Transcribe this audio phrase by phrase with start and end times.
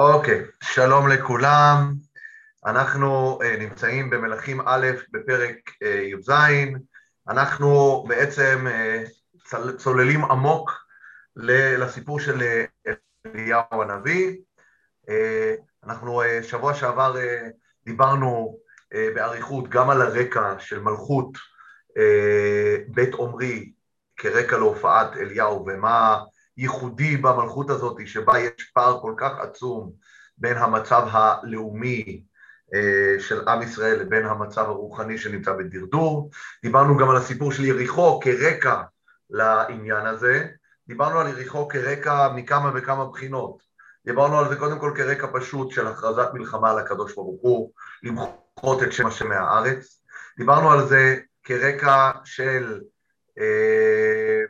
[0.00, 1.94] אוקיי, שלום לכולם.
[2.66, 6.30] אנחנו uh, נמצאים במלכים א' בפרק uh, י"ז.
[7.28, 10.70] אנחנו בעצם uh, צוללים עמוק
[11.36, 12.42] לסיפור של
[13.26, 14.36] אליהו הנביא.
[15.06, 15.12] Uh,
[15.84, 17.50] אנחנו uh, שבוע שעבר uh,
[17.84, 18.58] דיברנו
[18.94, 22.00] uh, באריכות גם על הרקע של מלכות uh,
[22.88, 23.72] בית עומרי
[24.16, 26.20] כרקע להופעת אליהו ומה
[26.56, 29.92] ייחודי במלכות הזאת, שבה יש פער כל כך עצום
[30.38, 32.22] בין המצב הלאומי
[32.74, 36.30] אה, של עם ישראל לבין המצב הרוחני שנמצא בדרדור.
[36.62, 38.82] דיברנו גם על הסיפור של יריחו כרקע
[39.30, 40.46] לעניין הזה.
[40.88, 43.62] דיברנו על יריחו כרקע מכמה וכמה בחינות.
[44.06, 48.82] דיברנו על זה קודם כל כרקע פשוט של הכרזת מלחמה על הקדוש ברוך הוא, למחות
[48.82, 50.02] את שם השם מהארץ.
[50.38, 52.80] דיברנו על זה כרקע של
[53.38, 54.40] אה,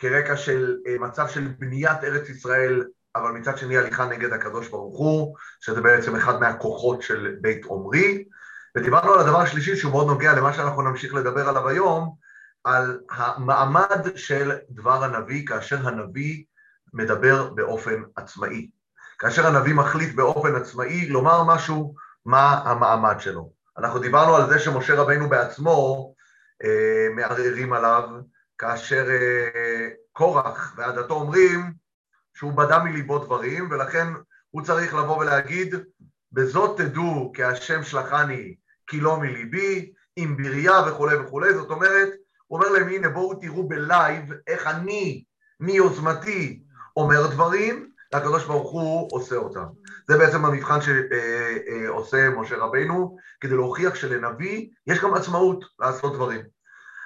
[0.00, 2.84] כרקע של אה, מצב של בניית ארץ ישראל,
[3.16, 8.24] אבל מצד שני הליכה נגד הקדוש ברוך הוא, שזה בעצם אחד מהכוחות של בית עומרי.
[8.76, 12.14] ודיברנו על הדבר השלישי שהוא מאוד נוגע למה שאנחנו נמשיך לדבר עליו היום,
[12.64, 16.44] על המעמד של דבר הנביא, כאשר הנביא
[16.94, 18.70] מדבר באופן עצמאי.
[19.18, 21.94] כאשר הנביא מחליט באופן עצמאי לומר משהו,
[22.26, 23.52] מה המעמד שלו.
[23.78, 26.12] אנחנו דיברנו על זה שמשה רבינו בעצמו
[26.64, 28.08] אה, מערערים עליו,
[28.58, 31.72] כאשר אה, קורח ועדתו אומרים
[32.34, 34.06] שהוא בדה מליבו דברים, ולכן
[34.50, 35.74] הוא צריך לבוא ולהגיד,
[36.32, 38.54] בזאת תדעו כי השם שלחני
[38.86, 42.08] כי לא מליבי, עם בריה וכולי וכולי, זאת אומרת,
[42.46, 45.24] הוא אומר להם, הנה בואו תראו בלייב איך אני,
[45.60, 46.62] מיוזמתי,
[46.96, 49.64] אומר דברים, והקדוש ברוך הוא עושה אותם.
[50.08, 56.12] זה בעצם המבחן שעושה אה, אה, משה רבינו, כדי להוכיח שלנביא יש גם עצמאות לעשות
[56.14, 56.40] דברים.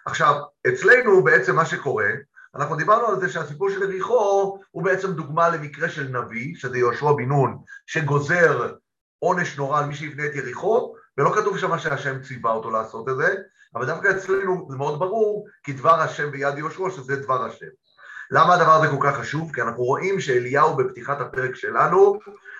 [0.06, 0.34] עכשיו,
[0.68, 2.08] אצלנו בעצם מה שקורה,
[2.56, 7.12] אנחנו דיברנו על זה שהסיפור של יריחו הוא בעצם דוגמה למקרה של נביא, שזה יהושע
[7.12, 8.72] בן נון, שגוזר
[9.18, 13.16] עונש נורא על מי שיבנה את יריחו, ולא כתוב שם שהשם ציווה אותו לעשות את
[13.16, 13.34] זה,
[13.74, 17.66] אבל דווקא אצלנו זה מאוד ברור, כי דבר השם ביד יהושע שזה דבר השם.
[18.30, 19.52] למה הדבר הזה כל כך חשוב?
[19.54, 22.18] כי אנחנו רואים שאליהו בפתיחת הפרק שלנו,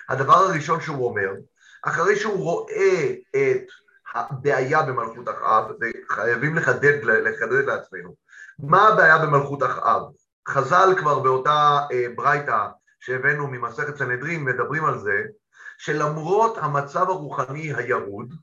[0.09, 1.31] הדבר הראשון שהוא אומר,
[1.83, 3.67] אחרי שהוא רואה את
[4.15, 8.24] הבעיה במלכות אחאב, וחייבים לחדד, לחדד לעצמנו.
[8.59, 10.03] מה הבעיה במלכות אחאב?
[10.49, 12.67] חז"ל כבר באותה אה, ברייתא
[13.01, 15.23] שהבאנו ממסכת סנהדרין מדברים על זה
[15.79, 18.35] שלמרות המצב הרוחני הירוד,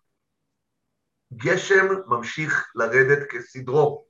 [1.33, 4.05] גשם ממשיך לרדת כסדרו.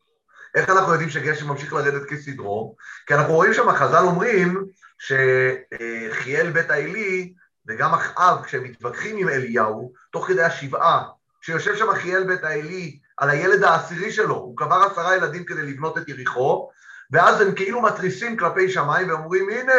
[0.56, 2.76] איך אנחנו יודעים שגשם ממשיך לרדת כסדרו?
[3.08, 4.66] כי אנחנו רואים שם, חז"ל אומרים
[5.00, 7.34] שחיאל בית האלי
[7.68, 11.04] וגם אחאב, כשהם מתווכחים עם אליהו, תוך כדי השבעה,
[11.42, 15.98] שיושב שם אחיאל בית האלי על הילד העשירי שלו, הוא קבר עשרה ילדים כדי לבנות
[15.98, 16.70] את יריחו,
[17.12, 19.74] ואז הם כאילו מתריסים כלפי שמיים ואומרים, הנה,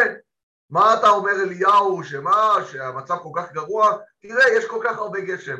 [0.69, 5.57] מה אתה אומר אליהו, שמה, שהמצב כל כך גרוע, תראה, יש כל כך הרבה גשם.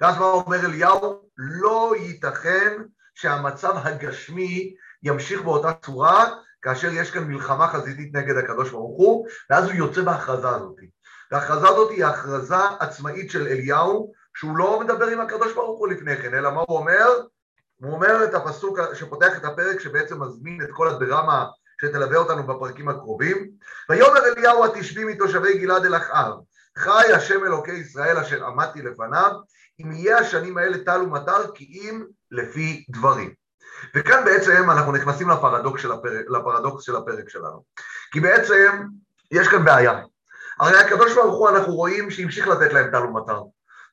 [0.00, 1.22] ואז מה אומר אליהו?
[1.36, 2.72] לא ייתכן
[3.14, 6.26] שהמצב הגשמי ימשיך באותה צורה,
[6.62, 10.76] כאשר יש כאן מלחמה חזיתית נגד הקדוש ברוך הוא, ואז הוא יוצא בהכרזה הזאת.
[11.32, 16.16] וההכרזה הזאת היא הכרזה עצמאית של אליהו, שהוא לא מדבר עם הקדוש ברוך הוא לפני
[16.16, 17.06] כן, אלא מה הוא אומר?
[17.80, 21.46] הוא אומר את הפסוק שפותח את הפרק שבעצם מזמין את כל הדרמה
[21.80, 23.50] שתלווה אותנו בפרקים הקרובים.
[23.90, 26.32] ויאמר אליהו התשבי מתושבי גלעד אל אחאב,
[26.78, 29.32] חי השם אלוקי ישראל אשר עמדתי לפניו,
[29.80, 33.32] אם יהיה השנים האלה טל ומטר כי אם לפי דברים.
[33.96, 37.62] וכאן בעצם אנחנו נכנסים לפרדוקס של הפרק, לפרדוקס של הפרק שלנו.
[38.12, 38.82] כי בעצם
[39.30, 40.00] יש כאן בעיה.
[40.60, 43.40] הרי הקדוש ברוך הוא אנחנו רואים שהמשיך לתת להם טל ומטר.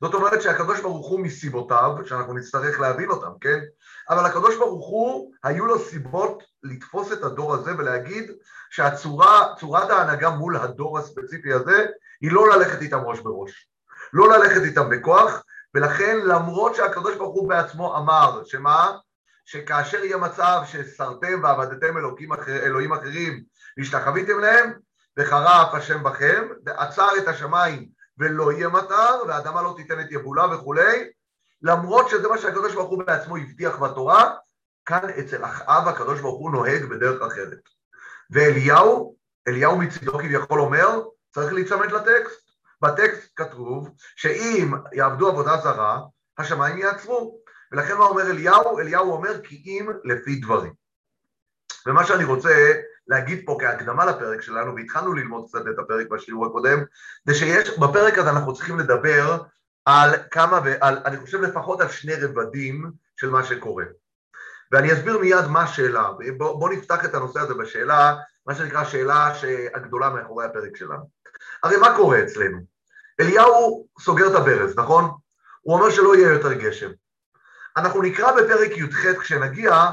[0.01, 3.59] זאת אומרת שהקדוש ברוך הוא מסיבותיו, שאנחנו נצטרך להבין אותם, כן?
[4.09, 8.31] אבל הקדוש ברוך הוא, היו לו סיבות לתפוס את הדור הזה ולהגיד
[8.69, 11.85] שהצורת ההנהגה מול הדור הספציפי הזה
[12.21, 13.69] היא לא ללכת איתם ראש בראש.
[14.13, 15.43] לא ללכת איתם בכוח,
[15.75, 18.97] ולכן למרות שהקדוש ברוך הוא בעצמו אמר, שמה?
[19.45, 23.43] שכאשר יהיה מצב שסרתם ועבדתם אלוקים אחר, אלוהים אחרים
[23.77, 24.73] והשתחוויתם להם,
[25.17, 31.09] וחרף השם בכם, ועצר את השמיים ולא יהיה מטר, והאדמה לא תיתן את יבולה וכולי,
[31.61, 34.35] למרות שזה מה שהקדוש ברוך הוא בעצמו הבטיח בתורה,
[34.85, 37.59] כאן אצל אחאב הקדוש ברוך הוא נוהג בדרך אחרת.
[38.29, 39.15] ואליהו,
[39.47, 41.01] אליהו מצידו כביכול אומר,
[41.33, 42.45] צריך להיצמד לטקסט.
[42.81, 46.01] בטקסט כתוב שאם יעבדו עבודה זרה,
[46.37, 47.39] השמיים יעצרו.
[47.71, 48.79] ולכן מה אומר אליהו?
[48.79, 50.73] אליהו אומר כי אם לפי דברים.
[51.87, 52.73] ומה שאני רוצה
[53.07, 56.83] להגיד פה כהקדמה לפרק שלנו, והתחלנו ללמוד קצת את הפרק בשיעור הקודם,
[57.25, 59.37] זה שיש, בפרק הזה אנחנו צריכים לדבר
[59.85, 63.85] על כמה, ועל, אני חושב לפחות על שני רבדים של מה שקורה.
[64.71, 66.09] ואני אסביר מיד מה השאלה.
[66.37, 68.15] בואו בוא נפתח את הנושא הזה בשאלה,
[68.47, 69.33] מה שנקרא השאלה
[69.75, 71.09] הגדולה מאחורי הפרק שלנו.
[71.63, 72.57] הרי מה קורה אצלנו?
[73.19, 75.11] אליהו סוגר את הברז, נכון?
[75.61, 76.91] הוא אומר שלא יהיה יותר גשם.
[77.77, 79.85] אנחנו נקרא בפרק י"ח כשנגיע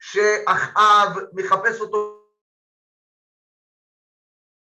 [0.00, 2.17] שאחאב מחפש אותו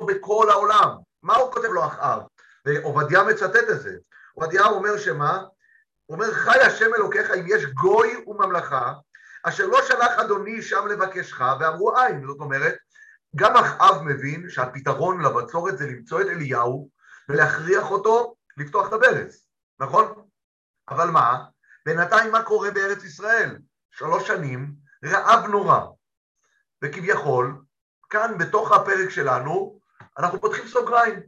[0.06, 0.88] בכל העולם.
[1.22, 2.22] מה הוא כותב לו אחאב?
[2.66, 3.96] ועובדיה מצטט את זה.
[4.34, 5.42] עובדיה אומר שמה?
[6.06, 8.92] הוא אומר חי השם אלוקיך אם יש גוי וממלכה
[9.42, 12.26] אשר לא שלח אדוני שם לבקשך ואמרו אין.
[12.26, 12.74] זאת אומרת,
[13.36, 16.90] גם אחאב מבין שהפתרון לבצורת זה למצוא את אליהו
[17.28, 19.46] ולהכריח אותו לפתוח את הברז,
[19.80, 20.26] נכון?
[20.88, 21.44] אבל מה?
[21.86, 23.58] בינתיים מה קורה בארץ ישראל?
[23.90, 24.74] שלוש שנים,
[25.04, 25.80] רעב נורא.
[26.84, 27.62] וכביכול,
[28.10, 29.80] כאן בתוך הפרק שלנו,
[30.18, 31.20] אנחנו פותחים סוגריים.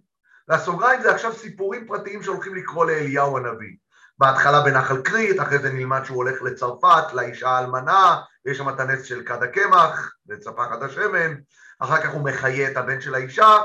[0.48, 3.76] והסוגריים זה עכשיו סיפורים פרטיים שהולכים לקרוא לאליהו הנביא.
[4.18, 9.04] בהתחלה בנחל כרית, אחרי זה נלמד שהוא הולך לצרפת, לאישה האלמנה, ויש שם את הנס
[9.04, 11.34] של כד הקמח, וצפחת השמן,
[11.78, 13.56] אחר כך הוא מחיה את הבן של האישה.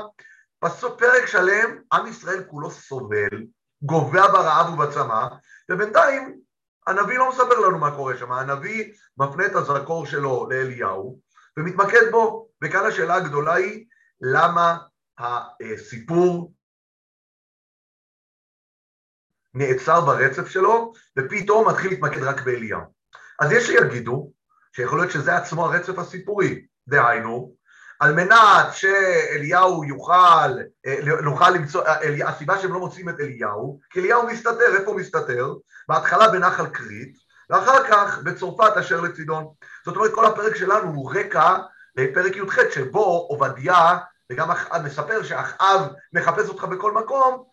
[0.64, 3.44] בסוף פרק שלם, עם ישראל כולו סובל,
[3.82, 5.26] גובע ברעב ובצמא,
[5.70, 6.38] ובינתיים
[6.86, 11.18] הנביא לא מספר לנו מה קורה שם, הנביא מפנה את הזרקור שלו לאליהו
[11.56, 13.84] ומתמקד בו, וכאן השאלה הגדולה היא
[14.20, 14.76] למה
[15.18, 16.52] הסיפור
[19.54, 22.80] נעצר ברצף שלו ופתאום מתחיל להתמקד רק באליהו.
[23.40, 24.32] אז יש שיגידו
[24.76, 27.54] שיכול להיות שזה עצמו הרצף הסיפורי, דהיינו
[28.00, 34.00] על מנת שאליהו יוכל, אה, נוכל למצוא, אה, הסיבה שהם לא מוצאים את אליהו, כי
[34.00, 35.54] אליהו מסתתר, איפה הוא מסתתר?
[35.88, 37.16] בהתחלה בנחל כרית,
[37.50, 39.46] ואחר כך בצרפת אשר לצידון.
[39.84, 41.56] זאת אומרת, כל הפרק שלנו הוא רקע
[41.96, 43.98] לפרק י"ח, שבו עובדיה,
[44.32, 45.80] וגם אחאב מספר שאחאב
[46.12, 47.44] מחפש אותך בכל מקום,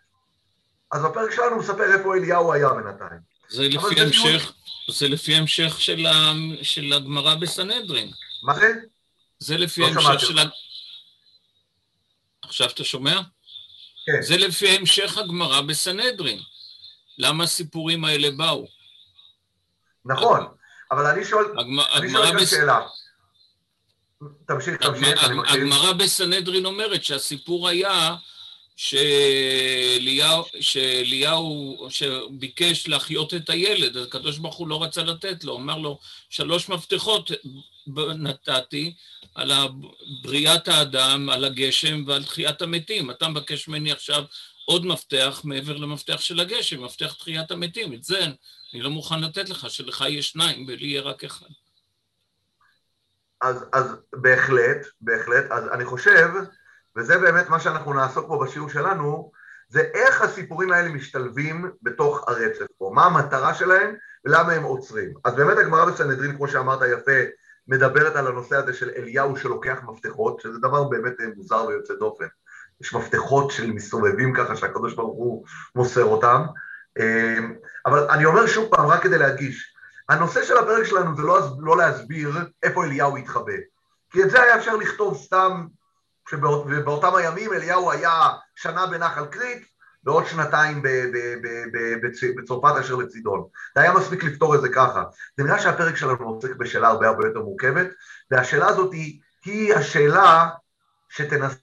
[0.92, 3.20] אז בפרק שלנו הוא מספר איפה אליהו היה בינתיים.
[3.50, 4.54] זה לפי המשך,
[4.90, 5.82] זה לפי המשך
[6.62, 8.12] של הגמרא בסנהדרין.
[8.44, 8.74] מה זה?
[9.40, 10.44] זה לפי לא ההמשך של ה...
[12.42, 13.22] עכשיו אתה שומע?
[14.06, 14.22] כן.
[14.22, 16.40] זה לפי המשך הגמרא בסנהדרין.
[17.18, 18.68] למה הסיפורים האלה באו?
[20.06, 20.48] נכון,
[20.92, 21.46] אבל אני שואל,
[21.96, 22.82] אני שואל כאן שאלה.
[24.48, 25.24] תמשיך, תמשיך.
[25.48, 28.16] הגמרא בסנהדרין אומרת שהסיפור היה
[28.76, 35.78] שאליהו, שאליהו שביקש להחיות את הילד, אז הקדוש ברוך הוא לא רצה לתת לו, אמר
[35.78, 37.32] לו, שלוש מפתחות
[38.18, 38.94] נתתי
[39.36, 39.52] על
[40.22, 43.12] בריאת האדם, על הגשם ועל תחיית המתים.
[43.12, 44.24] אתה מבקש ממני עכשיו
[44.66, 47.94] עוד מפתח מעבר למפתח של הגשם, מפתח תחיית המתים.
[47.94, 48.26] את זה
[48.74, 51.48] אני לא מוכן לתת לך, שלך יש שניים ולי יהיה רק אחד.
[53.42, 56.30] אז, אז בהחלט, בהחלט, אז אני חושב
[56.96, 59.32] וזה באמת מה שאנחנו נעסוק פה בשיעור שלנו,
[59.70, 63.96] זה איך הסיפורים האלה משתלבים בתוך הרצף פה, מה המטרה שלהם
[64.26, 65.14] ולמה הם עוצרים.
[65.24, 67.22] אז באמת הגמרא בסנהדרין, כמו שאמרת יפה,
[67.68, 72.26] מדברת על הנושא הזה של אליהו שלוקח מפתחות, שזה דבר באמת מוזר ויוצא דופן.
[72.82, 75.46] יש מפתחות של מסתובבים ככה שהקדוש ברוך הוא
[75.76, 76.42] מוסר אותם.
[77.00, 77.56] אמ,
[77.86, 79.71] אבל אני אומר שוב פעם, רק כדי להדגיש,
[80.12, 82.32] הנושא של הפרק שלנו זה לא, לא להסביר
[82.64, 83.54] איפה אליהו התחבא.
[84.12, 85.68] כי את זה היה אפשר לכתוב סתם
[86.30, 89.66] שבאותם הימים אליהו היה שנה בנחל כרית
[90.04, 90.82] ועוד שנתיים
[92.38, 93.48] בצרפת אשר לצידון.
[93.76, 95.04] זה היה מספיק לפתור את זה ככה.
[95.38, 97.88] זה נראה שהפרק שלנו עוסק בשאלה הרבה הרבה יותר מורכבת,
[98.32, 100.50] והשאלה הזאת היא, היא השאלה
[101.10, 101.56] שתנסר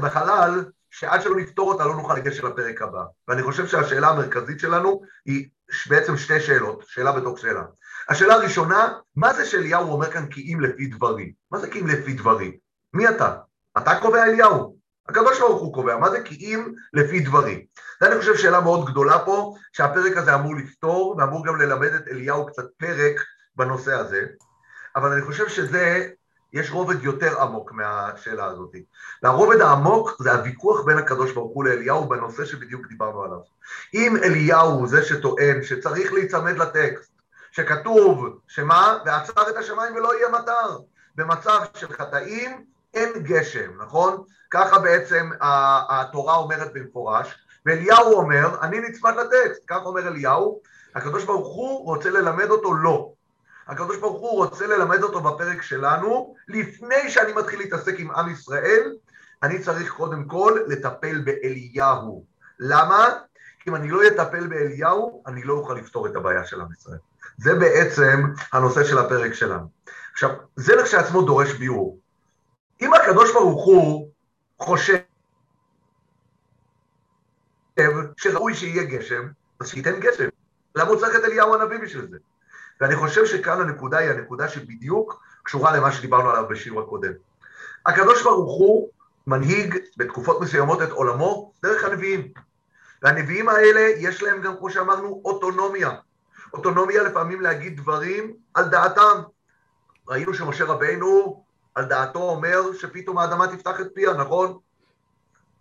[0.00, 3.02] בחלל, שעד שלא נפתור אותה לא נוכל לגשת לפרק הבא.
[3.28, 5.48] ואני חושב שהשאלה המרכזית שלנו היא
[5.88, 7.62] בעצם שתי שאלות, שאלה בתוך שאלה.
[8.08, 11.32] השאלה הראשונה, מה זה שאליהו אומר כאן כי אם לפי דברי?
[11.50, 12.58] מה זה כי אם לפי דברי?
[12.94, 13.36] מי אתה?
[13.78, 14.76] אתה קובע אליהו.
[15.08, 17.66] הקדוש הוא קובע, מה זה כי אם לפי דברי?
[18.00, 22.08] זה אני חושב שאלה מאוד גדולה פה, שהפרק הזה אמור לפתור, ואמור גם ללמד את
[22.08, 23.20] אליהו קצת פרק
[23.56, 24.26] בנושא הזה,
[24.96, 26.08] אבל אני חושב שזה,
[26.52, 28.74] יש רובד יותר עמוק מהשאלה הזאת.
[29.22, 33.38] והרובד העמוק זה הוויכוח בין הקדוש ברוך הוא לאליהו בנושא שבדיוק דיברנו עליו.
[33.94, 37.12] אם אליהו הוא זה שטוען שצריך להיצמד לטקסט,
[37.52, 38.98] שכתוב, שמה?
[39.06, 40.78] ועצר את השמיים ולא יהיה מטר.
[41.14, 44.22] במצב של חטאים אין גשם, נכון?
[44.50, 47.34] ככה בעצם התורה אומרת במפורש,
[47.66, 50.60] ואליהו אומר, אני נצמד לטקסט, כך אומר אליהו,
[50.94, 53.12] הקדוש ברוך הוא רוצה ללמד אותו לא.
[53.72, 58.92] הקדוש ברוך הוא רוצה ללמד אותו בפרק שלנו, לפני שאני מתחיל להתעסק עם עם ישראל,
[59.42, 62.24] אני צריך קודם כל לטפל באליהו.
[62.58, 63.08] למה?
[63.60, 66.98] כי אם אני לא אטפל באליהו, אני לא אוכל לפתור את הבעיה של עם ישראל.
[67.38, 69.66] זה בעצם הנושא של הפרק שלנו.
[70.12, 71.98] עכשיו, זה לכשעצמו דורש ביאור.
[72.82, 74.10] אם הקדוש ברוך הוא
[74.58, 74.96] חושב
[78.16, 79.28] שראוי שיהיה גשם,
[79.60, 80.28] אז שייתן גשם.
[80.74, 82.18] למה הוא צריך את אליהו הנביא בשביל זה?
[82.80, 87.12] ואני חושב שכאן הנקודה היא הנקודה שבדיוק קשורה למה שדיברנו עליו בשיעור הקודם.
[87.86, 88.88] הקדוש ברוך הוא
[89.26, 92.32] מנהיג בתקופות מסוימות את עולמו דרך הנביאים.
[93.02, 95.90] והנביאים האלה יש להם גם, כמו שאמרנו, אוטונומיה.
[96.54, 99.22] אוטונומיה לפעמים להגיד דברים על דעתם.
[100.08, 101.42] ראינו שמשה רבינו
[101.74, 104.58] על דעתו אומר שפתאום האדמה תפתח את פיה, נכון?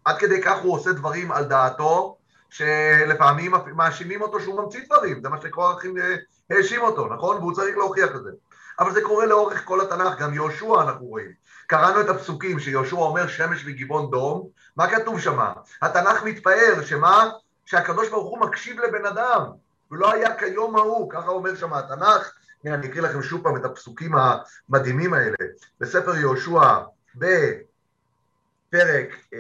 [0.06, 2.18] עד כדי כך הוא עושה דברים על דעתו,
[2.51, 6.15] שלפעמים מאשימים אותו שהוא ממציא דברים, זה מה שקורחים אה,
[6.50, 7.38] האשים אותו, נכון?
[7.38, 8.31] והוא צריך להוכיח את זה.
[8.79, 11.31] אבל זה קורה לאורך כל התנ"ך, גם יהושע אנחנו רואים.
[11.67, 15.39] קראנו את הפסוקים שיהושע אומר שמש וגבעון דום, מה כתוב שם?
[15.81, 17.29] התנ"ך מתפאר, שמה?
[17.65, 19.43] שהקדוש ברוך הוא מקשיב לבן אדם,
[19.91, 23.65] ולא היה כיום ההוא, ככה אומר שם התנ"ך, הנה אני אקריא לכם שוב פעם את
[23.65, 25.36] הפסוקים המדהימים האלה,
[25.79, 26.79] בספר יהושע
[27.15, 29.39] בפרק אה,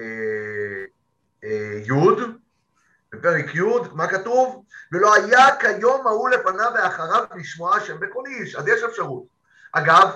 [1.43, 1.91] אה, י',
[3.13, 3.61] בפרק י',
[3.93, 4.63] מה כתוב?
[4.91, 9.23] ולא היה כיום ההוא לפניו ואחריו לשמוע השם בכל איש, אז יש אפשרות.
[9.71, 10.09] אגב,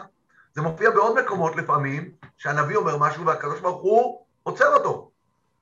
[0.53, 5.11] זה מופיע בעוד מקומות לפעמים, שהנביא אומר משהו והקדוש ברוך הוא עוצר אותו.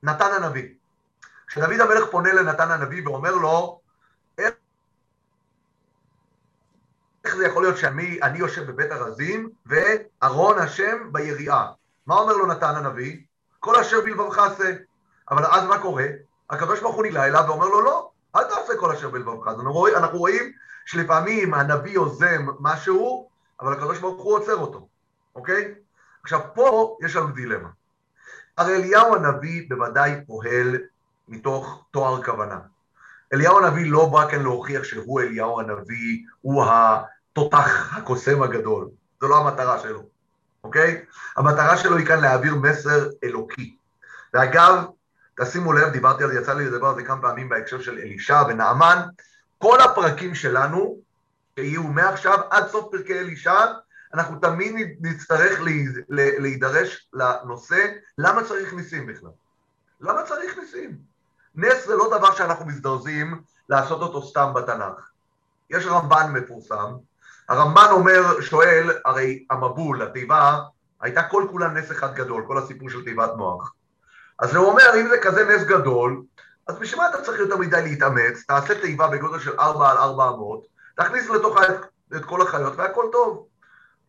[0.02, 0.68] נתן הנביא.
[1.46, 3.80] כשדוד המלך פונה לנתן הנביא ואומר לו,
[4.38, 4.54] איך,
[7.36, 11.72] זה יכול להיות שאני יושב בבית הרזים וארון השם ביריעה?
[12.06, 13.22] מה אומר לו נתן הנביא?
[13.60, 14.72] כל אשר בלבבך עשה.
[15.30, 16.06] אבל אז מה קורה?
[16.54, 16.96] הקדוש ברוך
[17.26, 19.48] אליו ואומר לו, לא, אל תעשה כל אשר בלבבך.
[19.48, 20.52] אנחנו רואים, אנחנו רואים
[20.86, 23.28] שלפעמים הנביא יוזם משהו,
[23.60, 23.72] אבל
[24.24, 24.88] הוא עוצר אותו,
[25.34, 25.74] אוקיי?
[26.22, 27.68] עכשיו, פה יש לנו דילמה.
[28.58, 30.78] הרי אליהו הנביא בוודאי פועל
[31.28, 32.58] מתוך תואר כוונה.
[33.32, 38.88] אליהו הנביא לא בא כאן להוכיח שהוא אליהו הנביא, הוא התותח הקוסם הגדול.
[39.20, 40.02] זו לא המטרה שלו,
[40.64, 41.04] אוקיי?
[41.36, 43.76] המטרה שלו היא כאן להעביר מסר אלוקי.
[44.34, 44.84] ואגב,
[45.40, 48.42] תשימו לב, דיברתי על זה, יצא לי לדבר על זה כמה פעמים בהקשר של אלישע
[48.48, 48.98] ונעמן,
[49.58, 50.98] כל הפרקים שלנו,
[51.54, 53.64] שיהיו מעכשיו עד סוף פרקי אלישע,
[54.14, 55.60] אנחנו תמיד נצטרך
[56.38, 57.86] להידרש לנושא,
[58.18, 59.30] למה צריך ניסים בכלל?
[60.00, 60.98] למה צריך ניסים?
[61.54, 65.10] נס זה לא דבר שאנחנו מזדרזים לעשות אותו סתם בתנ"ך.
[65.70, 66.94] יש רמב"ן מפורסם,
[67.48, 70.60] הרמב"ן אומר, שואל, הרי המבול, התיבה,
[71.00, 73.72] הייתה כל כולה נס אחד גדול, כל הסיפור של תיבת מוח.
[74.38, 76.22] אז הוא אומר, אם זה כזה נס גדול,
[76.66, 78.44] אז בשביל מה אתה צריך יותר מדי להתאמץ?
[78.46, 81.62] תעשה תיבה בגודל של 4 על 400, תכניס לתוכה
[82.16, 83.46] את, כל החיות והכל טוב.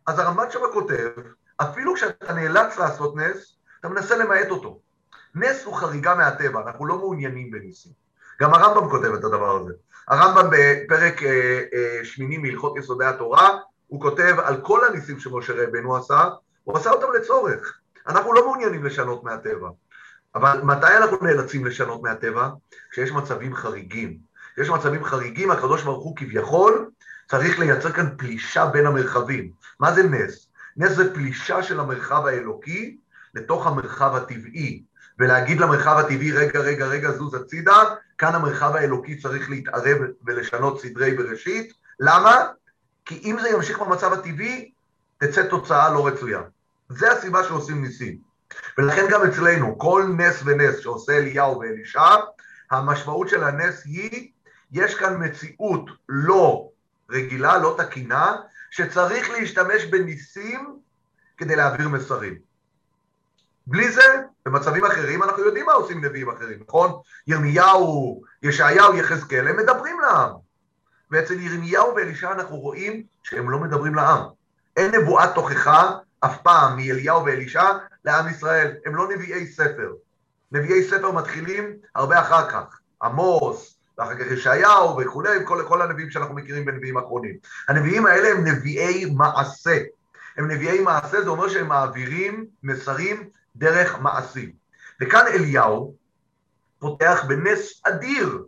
[0.06, 1.08] אז הרמב"ן שם כותב,
[1.56, 4.80] אפילו כשאתה נאלץ לעשות נס, אתה מנסה למעט אותו.
[5.34, 7.92] נס הוא חריגה מהטבע, אנחנו לא מעוניינים בניסים.
[8.40, 9.72] גם הרמב"ם כותב את הדבר הזה.
[10.08, 15.96] הרמב"ם בפרק אה, אה, שמיני מהלכות יסודי התורה, הוא כותב על כל הניסים שמשה רבנו
[15.96, 16.24] עשה,
[16.64, 17.78] הוא עשה אותם לצורך.
[18.08, 19.68] אנחנו לא מעוניינים לשנות מהטבע.
[20.36, 22.48] אבל מתי אנחנו נאלצים לשנות מהטבע?
[22.90, 24.18] כשיש מצבים חריגים.
[24.54, 26.90] כשיש מצבים חריגים, הקדוש ברוך הוא כביכול
[27.28, 29.50] צריך לייצר כאן פלישה בין המרחבים.
[29.80, 30.48] מה זה נס?
[30.76, 32.96] נס זה פלישה של המרחב האלוקי
[33.34, 34.82] לתוך המרחב הטבעי,
[35.18, 37.82] ולהגיד למרחב הטבעי, רגע, רגע, רגע, זוז הצידה,
[38.18, 41.72] כאן המרחב האלוקי צריך להתערב ולשנות סדרי בראשית.
[42.00, 42.46] למה?
[43.04, 44.70] כי אם זה ימשיך במצב הטבעי,
[45.18, 46.40] תצא תוצאה לא רצויה.
[46.88, 48.18] זה הסיבה שעושים ניסים.
[48.78, 52.14] ולכן גם אצלנו, כל נס ונס שעושה אליהו ואלישע,
[52.70, 54.30] המשמעות של הנס היא,
[54.72, 56.70] יש כאן מציאות לא
[57.10, 58.36] רגילה, לא תקינה,
[58.70, 60.78] שצריך להשתמש בניסים
[61.36, 62.34] כדי להעביר מסרים.
[63.66, 64.02] בלי זה,
[64.46, 66.92] במצבים אחרים אנחנו יודעים מה עושים נביאים אחרים, נכון?
[67.26, 70.30] ירמיהו, ישעיהו, יחזקאל, הם מדברים לעם.
[71.10, 74.22] ואצל ירמיהו ואלישע אנחנו רואים שהם לא מדברים לעם.
[74.76, 77.72] אין נבואת תוכחה אף פעם מאליהו ואלישע
[78.04, 79.92] לעם ישראל, הם לא נביאי ספר.
[80.52, 86.34] נביאי ספר מתחילים הרבה אחר כך, עמוס, ואחר כך ישעיהו וכולי, כל, כל הנביאים שאנחנו
[86.34, 87.36] מכירים בנביאים אחרונים.
[87.68, 89.78] הנביאים האלה הם נביאי מעשה.
[90.36, 94.52] הם נביאי מעשה, זה אומר שהם מעבירים מסרים דרך מעשים.
[95.00, 95.94] וכאן אליהו
[96.78, 98.44] פותח בנס אדיר,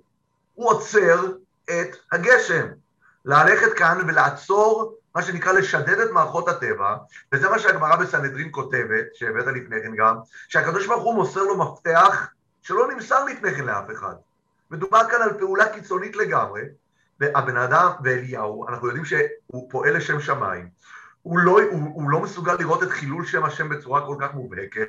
[0.55, 1.27] הוא עוצר
[1.65, 2.67] את הגשם.
[3.25, 6.97] ללכת כאן ולעצור מה שנקרא לשדד את מערכות הטבע,
[7.33, 10.17] וזה מה שהגמרא בסנהדרין כותבת, שהבאת לפני כן גם,
[10.49, 12.29] שהקדוש ברוך הוא מוסר לו מפתח
[12.63, 14.15] שלא נמסר לפני כן לאף אחד.
[14.71, 16.63] מדובר כאן על פעולה קיצונית לגמרי,
[17.21, 20.69] והבן אדם ואליהו, אנחנו יודעים שהוא פועל לשם שמיים,
[21.23, 24.89] הוא לא, הוא, הוא לא מסוגל לראות את חילול שם השם בצורה כל כך מובהקת,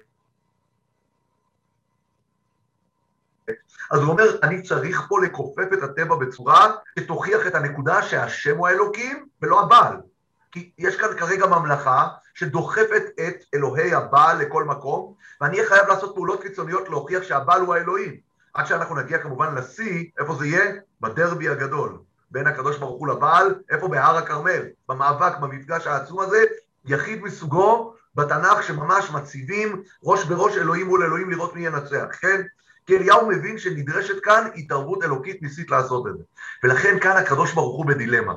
[3.91, 8.67] אז הוא אומר, אני צריך פה לכופף את הטבע בצורה שתוכיח את הנקודה שהשם הוא
[8.67, 10.08] האלוקים ולא הבעל.
[10.51, 16.15] כי יש כאן כרגע ממלכה שדוחפת את אלוהי הבעל לכל מקום, ואני אהיה חייב לעשות
[16.15, 18.17] פעולות קיצוניות להוכיח שהבעל הוא האלוהים.
[18.53, 20.71] עד שאנחנו נגיע כמובן לשיא, איפה זה יהיה?
[21.01, 21.97] בדרבי הגדול.
[22.31, 26.43] בין הקדוש ברוך הוא לבעל, איפה בהר הכרמל, במאבק, במפגש העצום הזה,
[26.85, 32.41] יחיד מסוגו בתנ"ך שממש מציבים ראש בראש אלוהים מול אלוהים לראות מי ינצח, כן?
[32.85, 36.23] כי אליהו מבין שנדרשת כאן התערבות אלוקית ניסית לעשות את זה.
[36.63, 38.33] ולכן כאן הקדוש ברוך הוא בדילמה.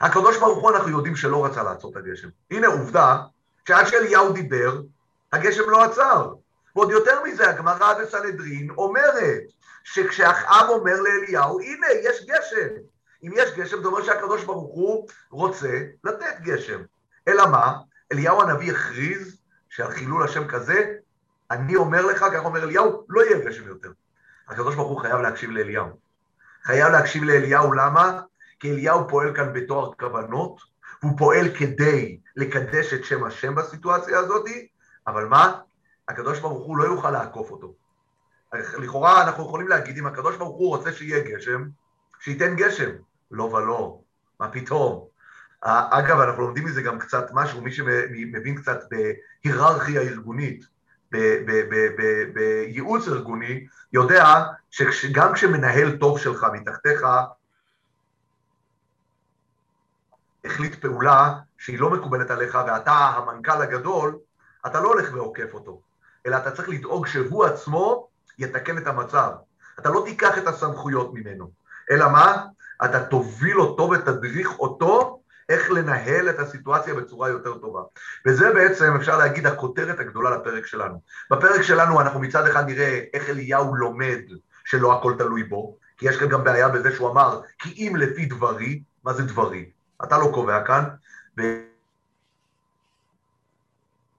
[0.00, 2.28] הקדוש ברוך הוא אנחנו יודעים שלא רצה לעצור את הגשם.
[2.50, 3.18] הנה עובדה
[3.68, 4.80] שעד שאליהו דיבר,
[5.32, 6.32] הגשם לא עצר.
[6.76, 9.42] ועוד יותר מזה, הגמרא בסנהדרין אומרת
[9.84, 12.68] שכשאחאב אומר לאליהו, הנה, יש גשם.
[13.22, 16.80] אם יש גשם, זה אומר שהקדוש ברוך הוא רוצה לתת גשם.
[17.28, 17.72] אלא מה?
[18.12, 19.38] אליהו הנביא הכריז
[19.68, 20.92] שהחילול השם כזה,
[21.50, 23.90] אני אומר לך, כך אומר אליהו, לא יהיה גשם יותר.
[24.48, 25.86] הקדוש ברוך הוא חייב להקשיב לאליהו.
[26.62, 28.20] חייב להקשיב לאליהו, למה?
[28.60, 30.60] כי אליהו פועל כאן בתואר כוונות,
[31.02, 34.44] והוא פועל כדי לקדש את שם השם בסיטואציה הזאת,
[35.06, 35.60] אבל מה?
[36.08, 37.74] הקדוש ברוך הוא לא יוכל לעקוף אותו.
[38.78, 41.64] לכאורה אנחנו יכולים להגיד, אם הקדוש ברוך הוא רוצה שיהיה גשם,
[42.20, 42.90] שייתן גשם.
[43.30, 44.00] לא ולא,
[44.40, 45.06] מה פתאום?
[45.62, 50.64] אגב, אנחנו לומדים מזה גם קצת משהו, מי שמבין קצת בהיררכיה ארגונית,
[52.32, 57.06] בייעוץ ארגוני, יודע שגם כשמנהל טוב שלך מתחתיך
[60.46, 64.18] החליט פעולה שהיא לא מקובלת עליך ואתה המנכ"ל הגדול,
[64.66, 65.80] אתה לא הולך ועוקף אותו,
[66.26, 69.30] אלא אתה צריך לדאוג שהוא עצמו יתקן את המצב.
[69.78, 71.50] אתה לא תיקח את הסמכויות ממנו,
[71.90, 72.46] אלא מה?
[72.84, 77.80] אתה תוביל אותו ותדריך אותו איך לנהל את הסיטואציה בצורה יותר טובה.
[78.26, 81.00] וזה בעצם, אפשר להגיד, הכותרת הגדולה לפרק שלנו.
[81.30, 84.20] בפרק שלנו אנחנו מצד אחד נראה איך אליהו לומד
[84.64, 88.26] שלא הכל תלוי בו, כי יש כאן גם בעיה בזה שהוא אמר, כי אם לפי
[88.26, 89.70] דברי, מה זה דברי?
[90.04, 90.84] אתה לא קובע כאן,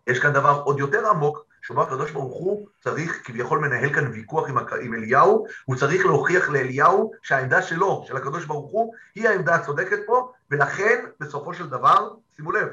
[0.07, 4.49] ויש כאן דבר עוד יותר עמוק, שאומר הקדוש ברוך הוא צריך, כביכול מנהל כאן ויכוח
[4.49, 9.55] עם, עם אליהו, הוא צריך להוכיח לאליהו שהעמדה שלו, של הקדוש ברוך הוא, היא העמדה
[9.55, 12.67] הצודקת פה, ולכן בסופו של דבר, שימו לב,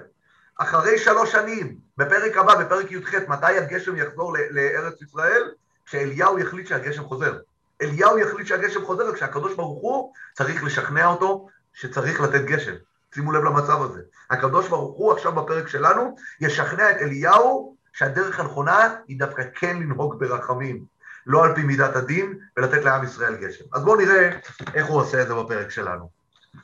[0.58, 5.42] אחרי שלוש שנים, בפרק הבא, בפרק י"ח, מתי הגשם יחזור לארץ ישראל?
[5.86, 7.38] כשאליהו יחליט שהגשם חוזר.
[7.82, 12.74] אליהו יחליט שהגשם חוזר, וכשהקדוש ברוך הוא צריך לשכנע אותו שצריך לתת גשם.
[13.14, 14.00] שימו לב למצב הזה.
[14.30, 20.18] הקדוש ברוך הוא עכשיו בפרק שלנו ישכנע את אליהו שהדרך הנכונה היא דווקא כן לנהוג
[20.20, 20.84] ברחמים,
[21.26, 23.64] לא על פי מידת הדין, ולתת לעם ישראל גשם.
[23.74, 24.38] אז בואו נראה
[24.74, 26.08] איך הוא עושה את זה בפרק שלנו.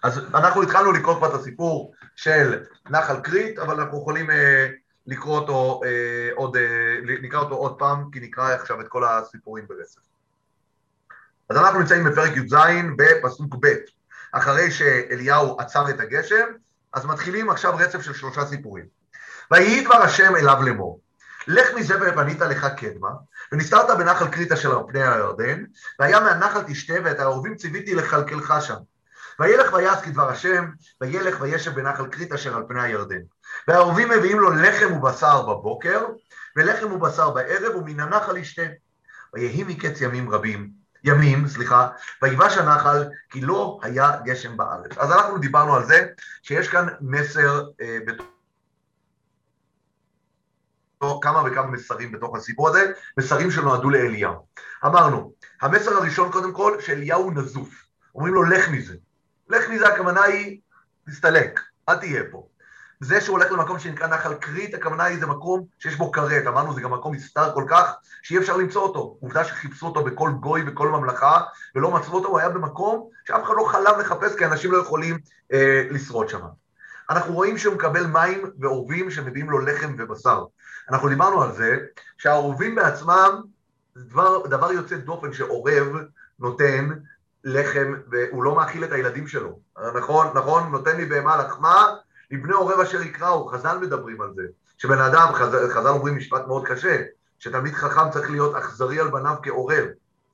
[0.02, 4.68] אז אנחנו התחלנו לקרוא כבר את הסיפור של נחל כרית, אבל אנחנו יכולים אה,
[5.06, 9.66] לקרוא אותו אה, עוד, אה, נקרא אותו עוד פעם, כי נקרא עכשיו את כל הסיפורים
[9.68, 10.00] ברצף.
[11.50, 12.54] אז אנחנו נמצאים בפרק י"ז
[12.96, 13.66] בפסוק ב',
[14.32, 16.46] אחרי שאליהו עצר את הגשם,
[16.92, 18.84] אז מתחילים עכשיו רצף של שלושה סיפורים.
[19.50, 21.00] ויהי דבר השם אליו לאמור,
[21.46, 23.08] לך מזה ובנית לך קדמה,
[23.52, 25.64] ונסתרת בנחל כריתה של פני הירדן,
[25.98, 28.76] והיה מהנחל תשתה ואת העורבים ציוויתי לכלכלך שם.
[29.40, 33.20] וילך ויעש כדבר השם, וילך וישב בנחל כרית אשר על פני הירדן.
[33.68, 36.06] והעורבים מביאים לו לחם ובשר בבוקר,
[36.56, 38.62] ולחם ובשר בערב, ומן הנחל ישתה.
[39.34, 41.88] ויהי מקץ ימים רבים, ימים, סליחה,
[42.22, 44.98] ויבש הנחל, כי לא היה גשם בארץ.
[44.98, 46.06] אז אנחנו דיברנו על זה,
[46.42, 48.26] שיש כאן מסר אה, בתוך...
[51.22, 54.46] כמה וכמה מסרים בתוך הסיפור הזה, מסרים שנועדו לאליהו.
[54.86, 55.32] אמרנו,
[55.62, 57.84] המסר הראשון קודם כל, שאליהו נזוף.
[58.14, 58.94] אומרים לו, לך מזה.
[59.48, 60.60] לך מזה, הכוונה היא,
[61.06, 62.49] תסתלק, אל תהיה פה.
[63.00, 66.74] זה שהוא הולך למקום שנקרא נחל כרית, הכוונה היא זה מקום שיש בו כרת, אמרנו
[66.74, 69.16] זה גם מקום נסתר כל כך, שאי אפשר למצוא אותו.
[69.20, 71.40] עובדה שחיפשו אותו בכל גוי, בכל ממלכה,
[71.74, 75.18] ולא מצאו אותו, הוא היה במקום שאף אחד לא חלם לחפש, כי אנשים לא יכולים
[75.52, 76.40] אה, לשרוד שם.
[77.10, 80.44] אנחנו רואים שהוא מקבל מים ועורבים שמביאים לו לחם ובשר.
[80.90, 81.76] אנחנו דיברנו על זה
[82.18, 83.42] שהעורבים בעצמם
[83.94, 85.86] זה דבר, דבר יוצא דופן שעורב
[86.38, 86.88] נותן
[87.44, 89.58] לחם והוא לא מאכיל את הילדים שלו.
[89.94, 91.96] נכון, נכון, נותן לי בהמה לחמה,
[92.30, 94.42] לבני עורב אשר יקראו, חז"ל מדברים על זה.
[94.78, 97.02] שבן אדם, חז"ל, חז"ל אומרים משפט מאוד קשה,
[97.38, 99.84] שתלמיד חכם צריך להיות אכזרי על בניו כעורב.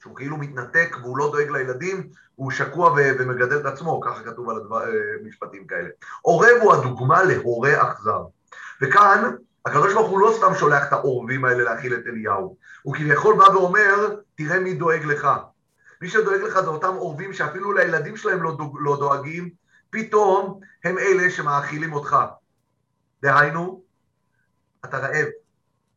[0.03, 4.57] שהוא כאילו מתנתק והוא לא דואג לילדים, הוא שקוע ומגדל את עצמו, ככה כתוב על
[4.57, 4.91] הדבר, אה,
[5.25, 5.89] משפטים כאלה.
[6.23, 8.25] עורב הוא הדוגמה להורה אכזר.
[8.83, 9.35] וכאן,
[9.67, 13.45] הקדוש ברוך הוא לא סתם שולח את העורבים האלה להכיל את אליהו, הוא כביכול בא
[13.45, 15.29] ואומר, תראה מי דואג לך.
[16.03, 19.51] מי שדואג לך זה אותם עורבים שאפילו לילדים שלהם לא, דואג, לא דואגים,
[19.91, 22.17] פתאום הם אלה שמאכילים אותך.
[23.23, 23.83] דהיינו,
[24.85, 25.27] אתה רעב,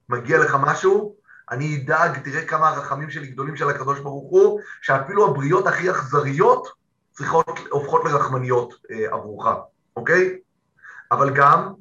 [0.10, 1.16] מגיע לך משהו,
[1.52, 6.68] אני אדאג, תראה כמה הרחמים שלי גדולים של הקדוש ברוך הוא, שאפילו הבריות הכי אכזריות
[7.12, 9.48] צריכות, הופכות לרחמניות אה, עבורך,
[9.96, 10.40] אוקיי?
[11.12, 11.74] אבל גם,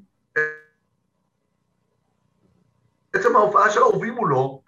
[3.12, 4.62] עצם ההופעה של האהובים מולו,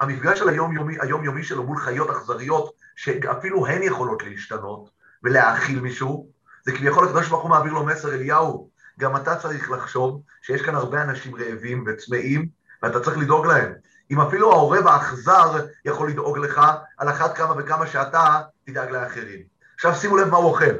[0.00, 4.90] המפגש של היומיומי, היומיומי שלו מול חיות אכזריות, שאפילו הן יכולות להשתנות
[5.22, 6.30] ולהאכיל מישהו,
[6.66, 10.74] זה כביכול הקדוש ברוך הוא מעביר לו מסר, אליהו, גם אתה צריך לחשוב שיש כאן
[10.74, 12.48] הרבה אנשים רעבים וצמאים,
[12.82, 13.72] ואתה צריך לדאוג להם.
[14.10, 16.60] אם אפילו העורב האכזר יכול לדאוג לך,
[16.98, 19.40] על אחת כמה וכמה שאתה תדאג לאחרים.
[19.74, 20.74] עכשיו שימו לב מה הוא אוכל.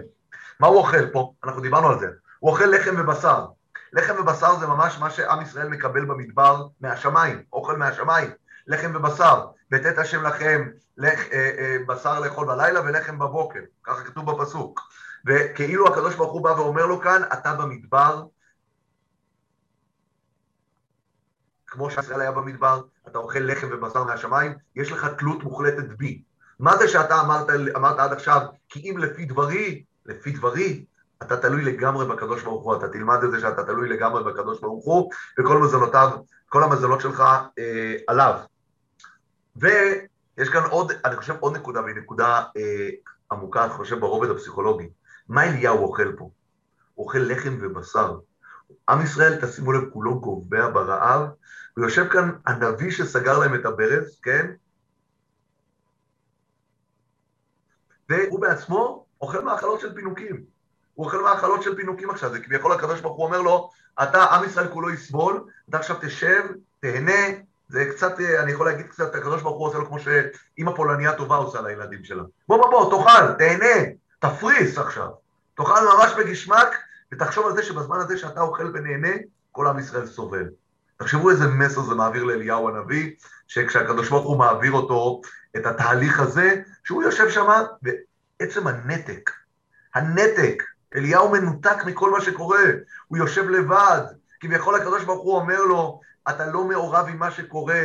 [0.61, 1.33] מה הוא אוכל פה?
[1.45, 2.07] אנחנו דיברנו על זה.
[2.39, 3.45] הוא אוכל לחם ובשר.
[3.93, 8.31] לחם ובשר זה ממש מה שעם ישראל מקבל במדבר מהשמיים, אוכל מהשמיים.
[8.67, 14.31] לחם ובשר, ותת השם לכם לח, אה, אה, בשר לאכול בלילה ולחם בבוקר, ככה כתוב
[14.31, 14.81] בפסוק.
[15.27, 18.25] וכאילו הקדוש ברוך הוא בא ואומר לו כאן, אתה במדבר,
[21.67, 26.23] כמו שישראל היה במדבר, אתה אוכל לחם ובשר מהשמיים, יש לך תלות מוחלטת בי.
[26.61, 30.85] מה זה שאתה אמרת, אמרת עד עכשיו, כי אם לפי דברי, לפי דברי,
[31.23, 34.85] אתה תלוי לגמרי בקדוש ברוך הוא, אתה תלמד את זה שאתה תלוי לגמרי בקדוש ברוך
[34.85, 36.11] הוא, וכל מזלותיו,
[36.49, 37.21] כל המזלות שלך
[37.59, 38.41] אה, עליו.
[39.57, 42.89] ויש כאן עוד, אני חושב עוד נקודה, והיא נקודה אה,
[43.33, 44.89] עמוקה, אני חושב, ברובד הפסיכולוגי.
[45.29, 46.31] מה אליהו אוכל פה?
[46.99, 48.19] אוכל לחם ובשר.
[48.89, 51.29] עם ישראל, תשימו לב, כולו גובע ברעב,
[51.77, 54.47] ויושב כאן הנביא שסגר להם את הברז, כן?
[58.09, 60.45] והוא בעצמו אוכל מאכלות של פינוקים.
[60.95, 63.71] הוא אוכל מאכלות של פינוקים עכשיו, זה כביכול הקדוש ברוך הוא אומר לו,
[64.03, 66.43] אתה, עם ישראל כולו יסבול, אתה עכשיו תשב,
[66.81, 67.27] תהנה,
[67.69, 71.37] זה קצת, אני יכול להגיד קצת, הקדוש ברוך הוא עושה לו כמו שאימא פולניה טובה
[71.37, 72.23] עושה לילדים שלה.
[72.49, 73.91] בוא בוא בוא, תאכל, תהנה,
[74.29, 75.09] תפריס עכשיו.
[75.55, 76.69] תאכל ממש בגשמק,
[77.13, 79.17] ותחשוב על זה שבזמן הזה שאתה אוכל ונהנה,
[79.53, 80.49] כל עם ישראל סובל.
[80.97, 83.11] תחשבו איזה מסר זה מעביר לאליהו הנביא,
[83.47, 85.21] שכשהקדוש ברוך הוא מעביר אותו
[85.57, 87.47] את התהליך הזה, שהוא יושב שם,
[87.83, 89.31] ועצם הנתק,
[89.95, 90.63] הנתק,
[90.97, 92.65] אליהו מנותק מכל מה שקורה,
[93.09, 94.03] הוא יושב לבד,
[94.41, 97.83] כביכול הקדוש ברוך הוא אומר לו, אתה לא מעורב עם מה שקורה,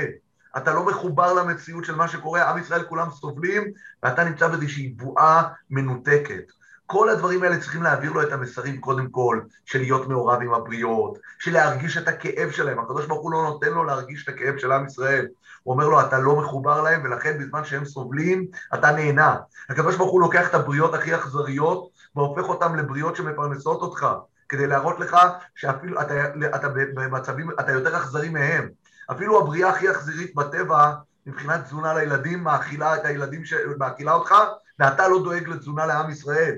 [0.57, 3.63] אתה לא מחובר למציאות של מה שקורה, עם ישראל כולם סובלים,
[4.03, 6.43] ואתה נמצא באיזושהי בועה מנותקת.
[6.85, 11.17] כל הדברים האלה צריכים להעביר לו את המסרים קודם כל, של להיות מעורב עם הבריות,
[11.39, 12.79] של להרגיש את הכאב שלהם.
[12.79, 15.27] הקדוש ברוך הוא לא נותן לו להרגיש את הכאב של עם ישראל.
[15.63, 19.35] הוא אומר לו, אתה לא מחובר להם, ולכן בזמן שהם סובלים, אתה נהנה.
[19.69, 24.07] הקדוש ברוך הוא לוקח את הבריות הכי אכזריות, והופך אותן לבריות שמפרנסות אותך,
[24.49, 25.17] כדי להראות לך
[25.55, 26.13] שאפילו אתה,
[26.55, 28.69] אתה במצבים, אתה יותר אכזרי מהם.
[29.11, 30.93] אפילו הבריאה הכי אכזרית בטבע,
[31.25, 33.53] מבחינת תזונה לילדים, מאכילה את הילדים, ש...
[33.77, 34.33] מאכילה אותך,
[34.79, 36.55] ואתה לא דואג לתזונה לעם ישראל.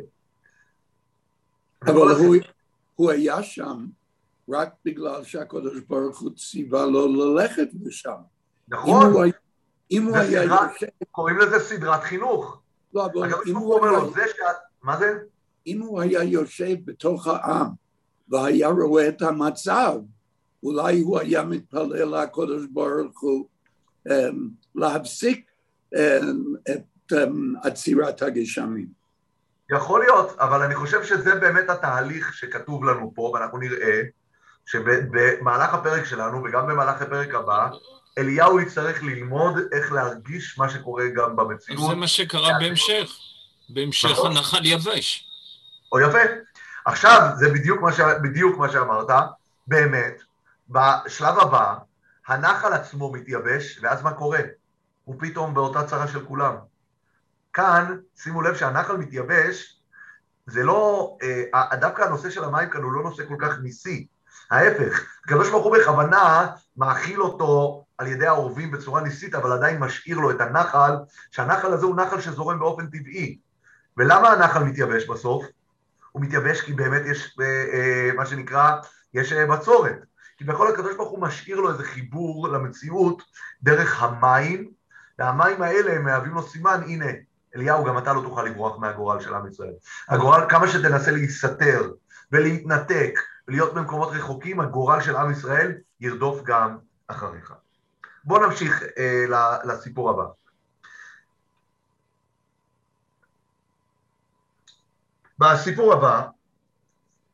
[1.86, 2.36] אבל הוא,
[2.96, 3.86] הוא היה שם
[4.50, 8.12] רק בגלל שהקדוש ברוך הוא ציווה לו ללכת לשם.
[8.68, 9.06] נכון.
[9.06, 9.26] אם הוא,
[9.92, 10.88] אם הוא היה יושב...
[11.12, 12.62] קוראים לזה סדרת חינוך.
[12.94, 14.56] לא, אבל אם הוא אומר לו, זה שאת...
[14.84, 15.20] מה זה?
[15.68, 17.68] אם הוא היה יושב בתוך העם
[18.30, 19.94] והיה רואה את המצב,
[20.64, 23.48] אולי הוא היה מתפלל לקדוש ברוך הוא
[24.08, 24.12] um,
[24.76, 25.52] להפסיק
[25.96, 25.98] um,
[26.72, 28.88] את um, עצירת הגשמים.
[29.72, 34.02] יכול להיות, אבל אני חושב שזה באמת התהליך שכתוב לנו פה, ואנחנו נראה
[34.66, 37.70] שבמהלך הפרק שלנו, וגם במהלך הפרק הבא,
[38.18, 41.90] אליהו יצטרך ללמוד איך להרגיש מה שקורה גם במציאות.
[41.90, 43.18] זה מה שקרה בהמשך,
[43.70, 44.32] בהמשך נכון.
[44.32, 45.30] הנחל יבש.
[45.92, 46.20] או יפה.
[46.86, 48.00] עכשיו, זה בדיוק מה, ש...
[48.24, 49.10] בדיוק מה שאמרת,
[49.68, 50.23] באמת,
[50.70, 51.76] בשלב הבא,
[52.28, 54.40] הנחל עצמו מתייבש, ואז מה קורה?
[55.04, 56.56] הוא פתאום באותה צרה של כולם.
[57.54, 59.82] כאן, שימו לב שהנחל מתייבש,
[60.46, 61.18] זה לא,
[61.54, 64.08] אה, דווקא הנושא של המים כאן הוא לא נושא כל כך ניסי,
[64.52, 66.48] ההפך, הקדוש ברוך הוא בכוונה
[66.78, 70.96] מאכיל אותו על ידי העורבים בצורה ניסית, אבל עדיין משאיר לו את הנחל,
[71.32, 73.38] שהנחל הזה הוא נחל שזורם באופן טבעי.
[73.98, 75.46] ולמה הנחל מתייבש בסוף?
[76.12, 78.72] הוא מתייבש כי באמת יש אה, אה, מה שנקרא,
[79.14, 80.06] יש אה, בצורת.
[80.44, 83.24] כי בכל הקדוש ברוך הוא משאיר לו איזה חיבור למציאות
[83.64, 84.72] דרך המים,
[85.20, 87.06] והמים האלה מהווים לו סימן, הנה,
[87.56, 89.74] אליהו, גם אתה לא תוכל לברוח מהגורל של עם ישראל.
[90.10, 91.92] הגורל, כמה שתנסה להיסתר
[92.32, 96.78] ולהתנתק ולהיות במקומות רחוקים, הגורל של עם ישראל ירדוף גם
[97.08, 97.54] אחריך.
[98.24, 99.26] בואו נמשיך אה,
[99.64, 100.26] לסיפור הבא.
[105.40, 106.28] בסיפור הבא,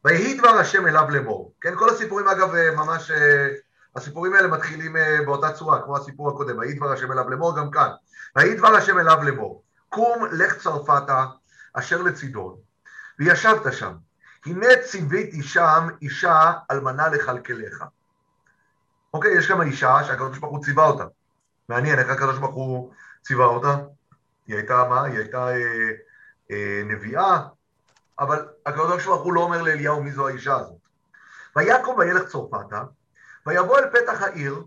[0.06, 1.54] ויהי דבר השם אליו לאמור.
[1.62, 3.48] כן, כל הסיפורים אגב אה, ממש, אה,
[3.96, 7.72] הסיפורים האלה מתחילים אה, באותה צורה, כמו הסיפור הקודם, ויהי דבר השם אליו לאמור, גם
[7.72, 7.90] כאן.
[8.36, 9.64] ויהי דבר השם אליו לאמור.
[9.90, 11.26] קום לך צרפתה
[11.74, 12.56] אשר לצידון,
[13.20, 13.94] וישבת שם.
[14.46, 17.84] הנה ציוויתי שם אישה אלמנה לכלכלך.
[19.14, 21.04] אוקיי, יש גם אישה שהקדוש ברוך הוא ציווה אותה.
[21.70, 23.76] מעניין איך הקדוש ברוך הוא ציווה אותה.
[24.48, 25.04] היא הייתה מה?
[25.04, 25.92] היא הייתה אה,
[26.52, 27.48] אה, נביאה,
[28.20, 30.78] אבל הקדוש ברוך הוא לא אומר לאליהו מי זו האישה הזאת.
[31.56, 32.84] ויקום וילך צרפתה,
[33.46, 34.64] ויבוא אל פתח העיר,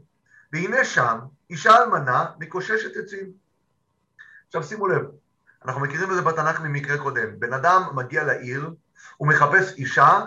[0.53, 1.19] והנה שם
[1.51, 3.33] אישה אלמנה מקוששת עצים.
[4.47, 5.07] עכשיו שימו לב,
[5.65, 7.41] אנחנו מכירים את זה בתנ"ך ממקרה קודם.
[7.41, 8.71] בן אדם מגיע לעיר,
[9.17, 10.21] הוא מחפש אישה,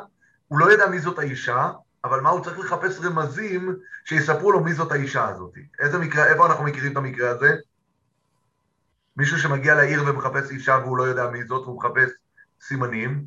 [0.47, 1.71] הוא לא ידע מי זאת האישה,
[2.03, 5.53] אבל מה, הוא צריך לחפש רמזים שיספרו לו מי זאת האישה הזאת.
[5.79, 7.55] איזה מקרה, איפה אנחנו מכירים את המקרה הזה?
[9.17, 12.09] מישהו שמגיע לעיר ומחפש אישה והוא לא יודע מי זאת, והוא מחפש
[12.61, 13.25] סימנים.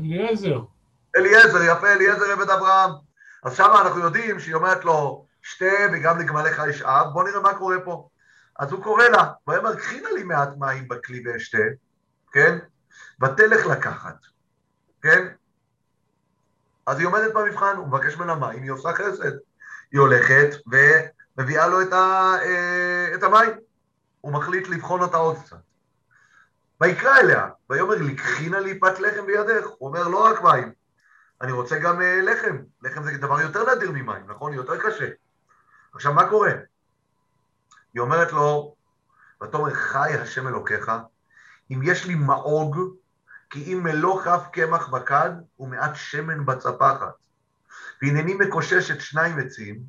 [0.00, 0.60] אליעזר.
[1.16, 2.90] אליעזר, יפה, אליעזר עבד אברהם.
[3.44, 7.54] אז שמה אנחנו יודעים שהיא אומרת לו, שתה וגם לגמליך יש אב, בוא נראה מה
[7.54, 8.08] קורה פה.
[8.58, 11.58] אז הוא קורא לה, ויאמר, קחי נא לי מעט מים בכלי ואשתה,
[12.32, 12.58] כן?
[13.22, 14.16] ותלך לקחת,
[15.02, 15.26] כן?
[16.86, 19.32] אז היא עומדת במבחן, הוא מבקש ממנה מים, היא עושה חסד.
[19.92, 20.48] היא הולכת
[21.36, 23.50] ומביאה לו את, ה, אה, את המים.
[24.20, 25.56] הוא מחליט לבחון אותה עוד קצת.
[26.80, 29.66] ויקרא אליה, ויאמר לקחי נא לי פת לחם בידך.
[29.78, 30.72] הוא אומר, לא רק מים,
[31.40, 32.56] אני רוצה גם אה, לחם.
[32.82, 34.52] לחם זה דבר יותר נדיר ממים, נכון?
[34.52, 35.08] יותר קשה.
[35.94, 36.52] עכשיו, מה קורה?
[37.94, 38.74] היא אומרת לו,
[39.42, 40.90] ותאמר חי השם אלוקיך,
[41.70, 42.78] אם יש לי מאוג,
[43.50, 47.14] כי אם מלוא כף קמח בכד ומעט שמן בצפחת.
[48.02, 49.80] והנני מקוששת שניים עצים,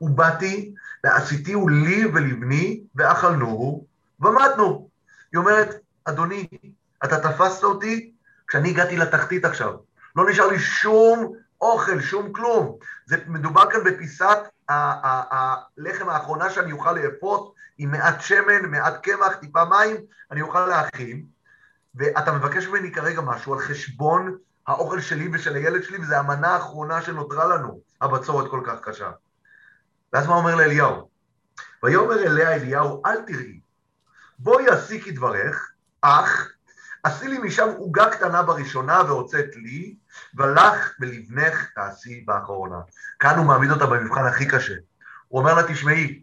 [0.00, 3.86] ובאתי ועשיתיהו לי ולבני, ואכלנוהו,
[4.20, 4.90] ומתנו.
[5.32, 6.48] היא אומרת, אדוני,
[7.04, 8.12] אתה תפסת אותי
[8.48, 9.74] כשאני הגעתי לתחתית עכשיו.
[10.16, 12.76] לא נשאר לי שום אוכל, שום כלום.
[13.06, 19.64] זה מדובר כאן בפיסת הלחם האחרונה שאני אוכל לאפות, עם מעט שמן, מעט קמח, טיפה
[19.64, 19.96] מים,
[20.30, 21.24] אני אוכל להכין.
[21.94, 24.36] ואתה מבקש ממני כרגע משהו על חשבון
[24.66, 29.10] האוכל שלי ושל הילד שלי, וזו המנה האחרונה שנותרה לנו, הבצורת כל כך קשה.
[30.12, 31.10] ואז מה אומר לאליהו?
[31.82, 33.60] ויאמר אליה אליהו, אל תראי,
[34.38, 35.69] בואי עשי כדברך,
[36.02, 36.52] אך
[37.02, 39.96] עשי לי משם עוגה קטנה בראשונה והוצאת לי,
[40.34, 42.80] ולך ולבנך תעשי באחרונה.
[43.18, 44.74] כאן הוא מעמיד אותה במבחן הכי קשה.
[45.28, 46.22] הוא אומר לה, תשמעי,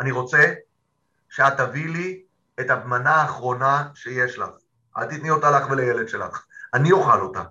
[0.00, 0.54] אני רוצה
[1.28, 2.22] שאת תביאי לי
[2.60, 4.48] את המנה האחרונה שיש לך.
[4.98, 7.42] אל תתני אותה לך ולילד שלך, אני אוכל אותה.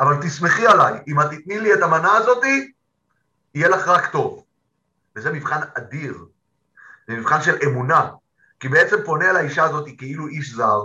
[0.00, 2.72] אבל תסמכי עליי, אם את תתני לי את המנה הזאתי,
[3.54, 4.44] יהיה לך רק טוב.
[5.16, 6.24] וזה מבחן אדיר,
[7.08, 8.10] זה מבחן של אמונה,
[8.60, 10.80] כי בעצם פונה אל האישה הזאת כאילו איש זר.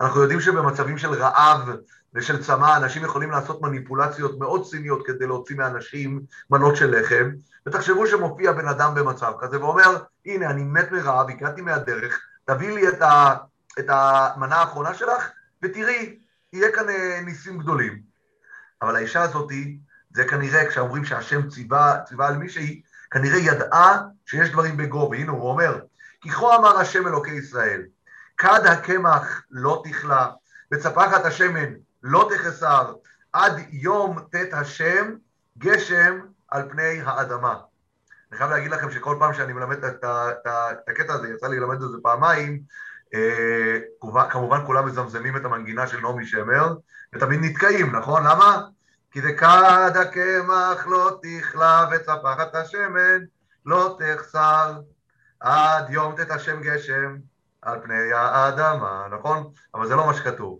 [0.00, 1.68] אנחנו יודעים שבמצבים של רעב
[2.14, 6.20] ושל צמא, אנשים יכולים לעשות מניפולציות מאוד ציניות כדי להוציא מאנשים
[6.50, 7.30] מנות של לחם,
[7.66, 12.88] ותחשבו שמופיע בן אדם במצב כזה ואומר, הנה, אני מת מרעב, הגעתי מהדרך, תביא לי
[12.88, 13.34] את, ה,
[13.78, 15.30] את המנה האחרונה שלך,
[15.62, 16.18] ותראי,
[16.52, 18.02] יהיה כאן אה, ניסים גדולים.
[18.82, 19.78] אבל האישה הזאתי,
[20.10, 25.50] זה כנראה, כשאומרים שהשם ציווה, ציווה על מישהי, כנראה ידעה שיש דברים בגו, והנה הוא
[25.50, 25.80] אומר,
[26.22, 27.82] כי כה אמר השם אלוקי ישראל,
[28.36, 30.30] כד הקמח לא תכלה,
[30.72, 32.94] וצפחת השמן לא תחסר,
[33.32, 35.14] עד יום ט' השם
[35.58, 37.58] גשם על פני האדמה.
[38.30, 40.04] אני חייב להגיד לכם שכל פעם שאני מלמד את,
[40.88, 42.62] הקטע הזה, יצא לי ללמד את זה פעמיים,
[43.14, 43.78] אה,
[44.30, 46.74] כמובן כולם מזמזמים את המנגינה של נעמי שמר,
[47.14, 48.22] ותמיד נתקעים, נכון?
[48.22, 48.62] למה?
[49.10, 53.18] כי זה כד הקמח לא תכלה וצפחת השמן
[53.66, 54.80] לא תחסר
[55.42, 57.16] עד יום תת השם גשם
[57.62, 59.50] על פני האדמה, נכון?
[59.74, 60.58] אבל זה לא מה שכתוב.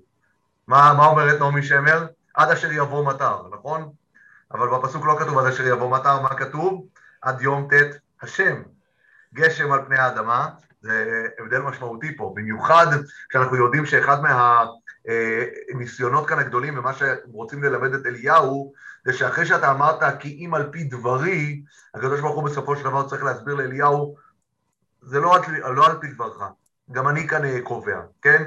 [0.66, 2.06] מה, מה אומרת נעמי שמר?
[2.34, 3.92] עד אשר יבוא מטר, נכון?
[4.52, 6.86] אבל בפסוק לא כתוב עד אשר יבוא מטר, מה כתוב?
[7.22, 8.62] עד יום ט' השם
[9.34, 10.48] גשם על פני האדמה,
[10.80, 12.86] זה הבדל משמעותי פה, במיוחד
[13.28, 14.18] כשאנחנו יודעים שאחד
[15.06, 18.72] מהניסיונות כאן הגדולים ומה שרוצים ללמד את אליהו
[19.04, 21.62] זה שאחרי שאתה אמרת כי אם על פי דברי,
[21.94, 24.16] הקדוש ברוך הוא בסופו של דבר צריך להסביר לאליהו
[25.02, 25.36] זה לא,
[25.74, 26.42] לא על פי דברך,
[26.92, 28.42] גם אני כאן אה, קובע, כן?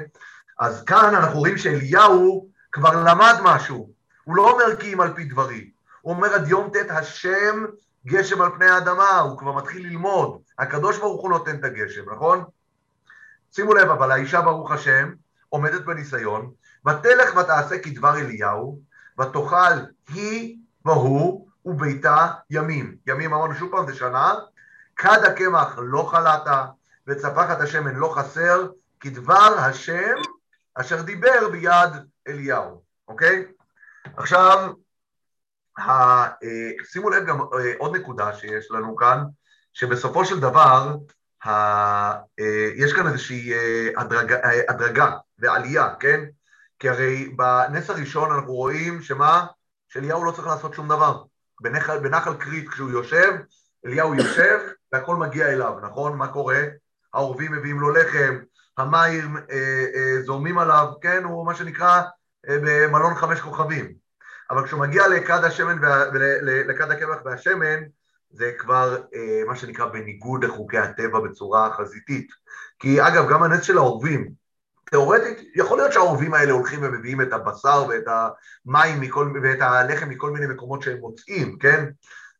[0.58, 3.90] אז כאן אנחנו רואים שאליהו כבר למד משהו,
[4.24, 7.64] הוא לא אומר כי אם על פי דברי, הוא אומר עד יום ט' השם
[8.06, 12.44] גשם על פני האדמה, הוא כבר מתחיל ללמוד, הקדוש ברוך הוא נותן את הגשם, נכון?
[13.52, 15.12] שימו לב, אבל האישה ברוך השם
[15.48, 16.50] עומדת בניסיון,
[16.86, 18.80] ותלך ותעשה כדבר אליהו,
[19.20, 19.74] ותאכל
[20.08, 22.96] היא והוא וביתה ימים.
[23.06, 24.34] ימים אמרנו שוב פעם זה שנה,
[24.96, 26.64] כד הקמח לא חלתה,
[27.06, 28.66] וצפחת השמן לא חסר,
[29.00, 30.14] כדבר השם
[30.74, 31.90] אשר דיבר ביד
[32.28, 33.44] אליהו, אוקיי?
[34.16, 34.72] עכשיו,
[35.78, 35.82] ה,
[36.84, 37.38] שימו לב גם
[37.78, 39.24] עוד נקודה שיש לנו כאן,
[39.72, 40.96] שבסופו של דבר
[41.46, 41.50] ה,
[42.76, 43.52] יש כאן איזושהי
[43.96, 44.36] הדרגה,
[44.68, 46.20] הדרגה ועלייה, כן?
[46.78, 49.46] כי הרי בנס הראשון אנחנו רואים שמה?
[49.88, 51.22] שאליהו לא צריך לעשות שום דבר.
[51.60, 53.32] בנחל, בנחל כרית כשהוא יושב,
[53.86, 54.58] אליהו יושב
[54.96, 56.16] והכל מגיע אליו, נכון?
[56.16, 56.62] מה קורה?
[57.14, 58.38] העורבים מביאים לו לחם,
[58.78, 61.24] המים אה, אה, זורמים עליו, כן?
[61.24, 62.02] הוא מה שנקרא
[62.48, 63.92] אה, במלון חמש כוכבים.
[64.50, 65.78] אבל כשהוא מגיע לכד השמן,
[66.42, 67.82] לכד הקמח והשמן,
[68.30, 72.28] זה כבר אה, מה שנקרא בניגוד לחוקי הטבע בצורה חזיתית.
[72.78, 74.30] כי אגב, גם הנס של העורבים,
[74.90, 80.30] תיאורטית, יכול להיות שהעורבים האלה הולכים ומביאים את הבשר ואת המים מכל, ואת הלחם מכל
[80.30, 81.84] מיני מקומות שהם מוצאים, כן?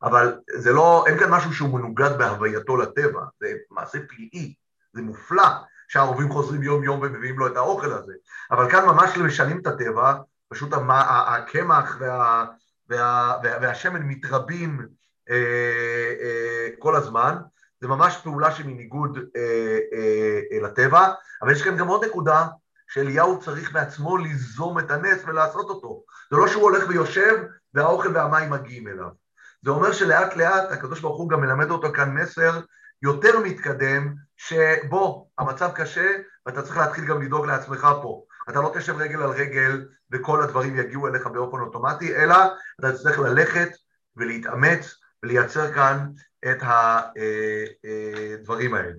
[0.03, 4.55] אבל זה לא, אין כאן משהו שהוא מנוגד בהווייתו לטבע, זה מעשה פלאי,
[4.93, 5.49] זה מופלא
[5.89, 8.13] שהעורבים חוזרים יום יום ומביאים לו את האוכל הזה,
[8.51, 10.15] אבל כאן ממש משנים את הטבע,
[10.49, 12.45] פשוט הקמח וה,
[12.89, 14.87] וה, וה, והשמן מתרבים
[15.31, 17.37] אה, אה, כל הזמן,
[17.81, 22.47] זה ממש פעולה שמניגוד אה, אה, אה, לטבע, אבל יש כאן גם עוד נקודה,
[22.89, 26.03] שאליהו צריך בעצמו ליזום את הנס ולעשות אותו.
[26.31, 29.26] זה לא שהוא הולך ויושב והאוכל והמים מגיעים אליו.
[29.67, 32.61] זה אומר שלאט לאט הקדוש ברוך הוא גם מלמד אותו כאן מסר
[33.03, 36.11] יותר מתקדם, שבוא, המצב קשה
[36.47, 38.25] ואתה צריך להתחיל גם לדאוג לעצמך פה.
[38.51, 42.37] אתה לא תשב רגל על רגל וכל הדברים יגיעו אליך באופן אוטומטי, אלא
[42.81, 43.69] אתה תצטרך ללכת
[44.17, 46.09] ולהתאמץ ולייצר כאן
[46.51, 48.93] את הדברים האלה,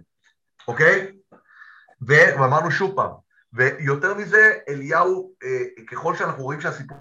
[0.67, 1.11] אוקיי?
[2.01, 3.11] ואמרנו שוב פעם,
[3.53, 5.33] ויותר מזה, אליהו,
[5.91, 6.97] ככל שאנחנו רואים שהסיפור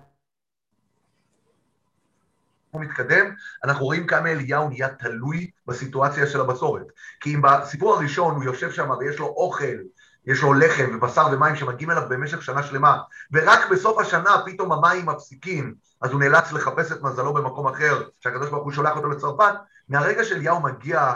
[2.81, 3.27] מתקדם,
[3.65, 6.87] אנחנו רואים כמה אליהו נהיה תלוי בסיטואציה של הבצורת.
[7.21, 9.77] כי אם בסיפור הראשון הוא יושב שם ויש לו אוכל,
[10.27, 12.99] יש לו לחם ובשר ומים שמגיעים אליו במשך שנה שלמה,
[13.33, 18.51] ורק בסוף השנה פתאום המים מפסיקים, אז הוא נאלץ לחפש את מזלו במקום אחר, שהקדוש
[18.51, 19.55] ברוך הוא שולח אותו לצרפת,
[19.89, 21.15] מהרגע שאליהו מגיע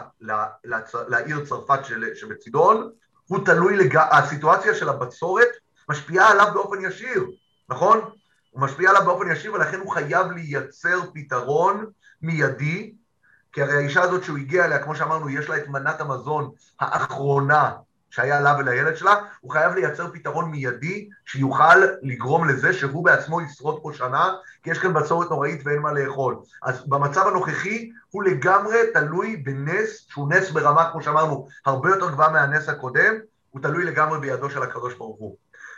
[1.08, 2.90] לעיר צרפת של, שבצידון,
[3.26, 3.96] הוא תלוי, לג...
[3.96, 5.48] הסיטואציה של הבצורת
[5.88, 7.26] משפיעה עליו באופן ישיר,
[7.68, 8.10] נכון?
[8.50, 11.86] הוא משפיע עליו באופן ישיר ולכן הוא חייב לייצר פתרון
[12.22, 12.92] מיידי,
[13.52, 17.72] כי הרי האישה הזאת שהוא הגיע אליה, כמו שאמרנו, יש לה את מנת המזון האחרונה
[18.10, 23.82] שהיה לה ולילד שלה, הוא חייב לייצר פתרון מיידי שיוכל לגרום לזה שהוא בעצמו ישרוד
[23.82, 26.36] פה שנה, כי יש כאן בצורת נוראית ואין מה לאכול.
[26.62, 32.30] אז במצב הנוכחי הוא לגמרי תלוי בנס, שהוא נס ברמה, כמו שאמרנו, הרבה יותר גבוהה
[32.30, 33.14] מהנס הקודם,
[33.50, 35.36] הוא תלוי לגמרי בידו של הקדוש ברוך הוא.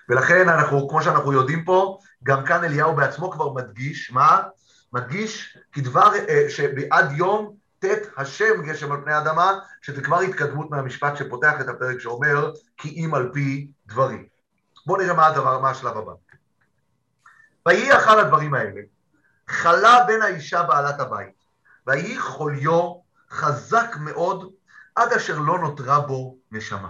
[0.09, 4.43] ולכן אנחנו, כמו שאנחנו יודעים פה, גם כאן אליהו בעצמו כבר מדגיש, מה?
[4.93, 7.87] מדגיש כדבר, אה, שבעד יום ט'
[8.17, 13.15] השם גשם על פני האדמה, שזה כבר התקדמות מהמשפט שפותח את הפרק שאומר כי אם
[13.15, 14.27] על פי דברים.
[14.87, 16.13] בואו נראה מה הדבר, מה השלב הבא.
[17.67, 18.81] ויהי אחר הדברים האלה,
[19.49, 21.45] חלה בין האישה בעלת הבית,
[21.87, 22.95] ויהי חוליו
[23.31, 24.53] חזק מאוד
[24.95, 26.89] עד אשר לא נותרה בו נשמה.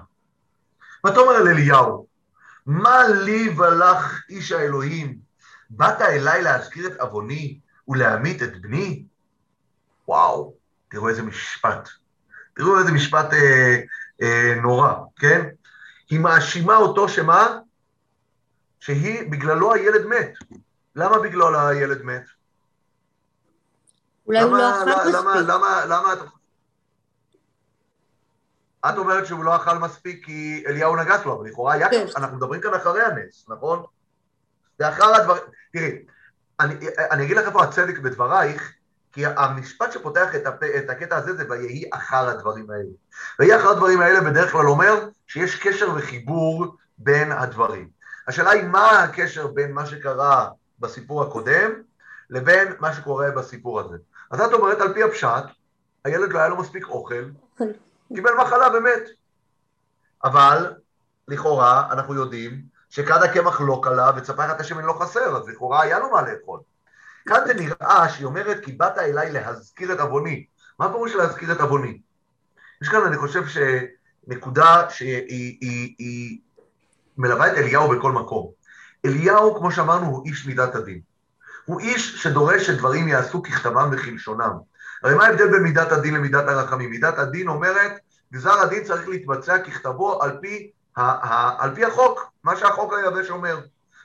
[1.07, 2.07] ותאמר אל אליהו,
[2.66, 5.18] מה לי ולך איש האלוהים?
[5.70, 9.05] באת אליי להזכיר את עווני ולהמית את בני?
[10.09, 10.55] וואו,
[10.90, 11.88] תראו איזה משפט.
[12.55, 13.81] תראו איזה משפט אה,
[14.22, 15.48] אה, נורא, כן?
[16.11, 17.59] היא מאשימה אותו שמה?
[18.81, 20.33] שהיא, בגללו הילד מת.
[20.96, 22.25] למה בגללו הילד מת?
[24.27, 25.14] אולי הוא לא אכל מספיק.
[25.14, 26.18] למה, למה, למה את...
[28.88, 32.06] את אומרת שהוא לא אכל מספיק כי אליהו נגס לו, אבל לכאורה היה כן.
[32.06, 33.82] כאן, אנחנו מדברים כאן אחרי הנס, נכון?
[34.78, 35.42] זה אחר הדברים,
[35.72, 35.98] תראי,
[36.60, 36.74] אני,
[37.10, 38.72] אני אגיד לך איפה הצדק בדברייך,
[39.12, 40.62] כי המשפט שפותח את, הפ...
[40.62, 42.90] את הקטע הזה זה ויהי אחר הדברים האלה.
[43.38, 47.88] ויהי אחר הדברים האלה בדרך כלל אומר שיש קשר וחיבור בין הדברים.
[48.28, 50.48] השאלה היא מה הקשר בין מה שקרה
[50.80, 51.70] בסיפור הקודם
[52.30, 53.96] לבין מה שקורה בסיפור הזה.
[54.30, 55.44] אז את אומרת על פי הפשט,
[56.04, 57.24] הילד לא היה לו מספיק אוכל,
[58.14, 59.03] קיבל מחלה ומת.
[60.25, 60.75] אבל
[61.29, 66.11] לכאורה אנחנו יודעים שכד הקמח לא קלה וצפחת השמן לא חסר, אז לכאורה היה לו
[66.11, 66.61] מה לאכול.
[67.29, 70.46] כאן זה נראה שהיא אומרת כי באת אליי להזכיר את עווני.
[70.79, 72.01] מה הפירוש להזכיר את עווני?
[72.83, 76.38] יש כאן אני חושב שנקודה שהיא היא, היא
[77.18, 78.51] מלווה את אליהו בכל מקום.
[79.05, 81.01] אליהו כמו שאמרנו הוא איש מידת הדין.
[81.64, 84.71] הוא איש שדורש שדברים יעשו ככתבם וכלשונם.
[85.02, 86.90] הרי מה ההבדל בין מידת הדין למידת הרחמים?
[86.90, 87.92] מידת הדין אומרת,
[88.32, 93.30] גזר הדין צריך להתבצע ככתבו על פי, ה- ה- על פי החוק, מה שהחוק היבש
[93.30, 93.60] אומר.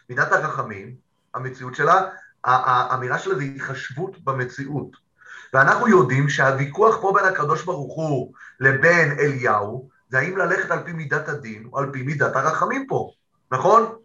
[0.10, 0.96] מידת הרחמים,
[1.34, 2.02] המציאות שלה,
[2.44, 5.08] האמירה שלה זה התחשבות במציאות.
[5.54, 10.94] ואנחנו יודעים שהוויכוח פה בין הקדוש ברוך הוא לבין אליהו, זה האם ללכת על פי
[10.94, 13.12] מידת הדין או על פי מידת הרחמים פה,
[13.52, 13.96] נכון?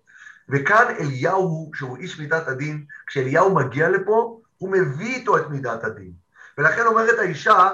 [0.48, 6.21] וכאן אליהו, שהוא איש מידת הדין, כשאליהו מגיע לפה, הוא מביא איתו את מידת הדין.
[6.58, 7.68] ולכן אומרת האישה,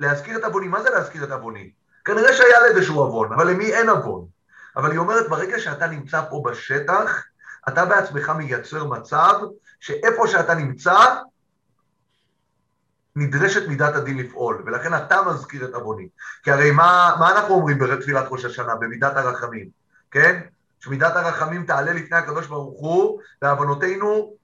[0.00, 1.70] להזכיר את עווני, מה זה להזכיר את עווני?
[2.04, 4.26] כנראה שהיה לה איזשהו עוון, אבל למי אין עוון?
[4.76, 7.24] אבל היא אומרת, ברגע שאתה נמצא פה בשטח,
[7.68, 9.40] אתה בעצמך מייצר מצב
[9.80, 10.96] שאיפה שאתה נמצא,
[13.16, 16.08] נדרשת מידת הדין לפעול, ולכן אתה מזכיר את עווני.
[16.42, 19.68] כי הרי מה, מה אנחנו אומרים בתפילת ראש השנה, במידת הרחמים,
[20.10, 20.40] כן?
[20.80, 24.34] שמידת הרחמים תעלה לפני הקדוש ברוך הוא, ועוונותינו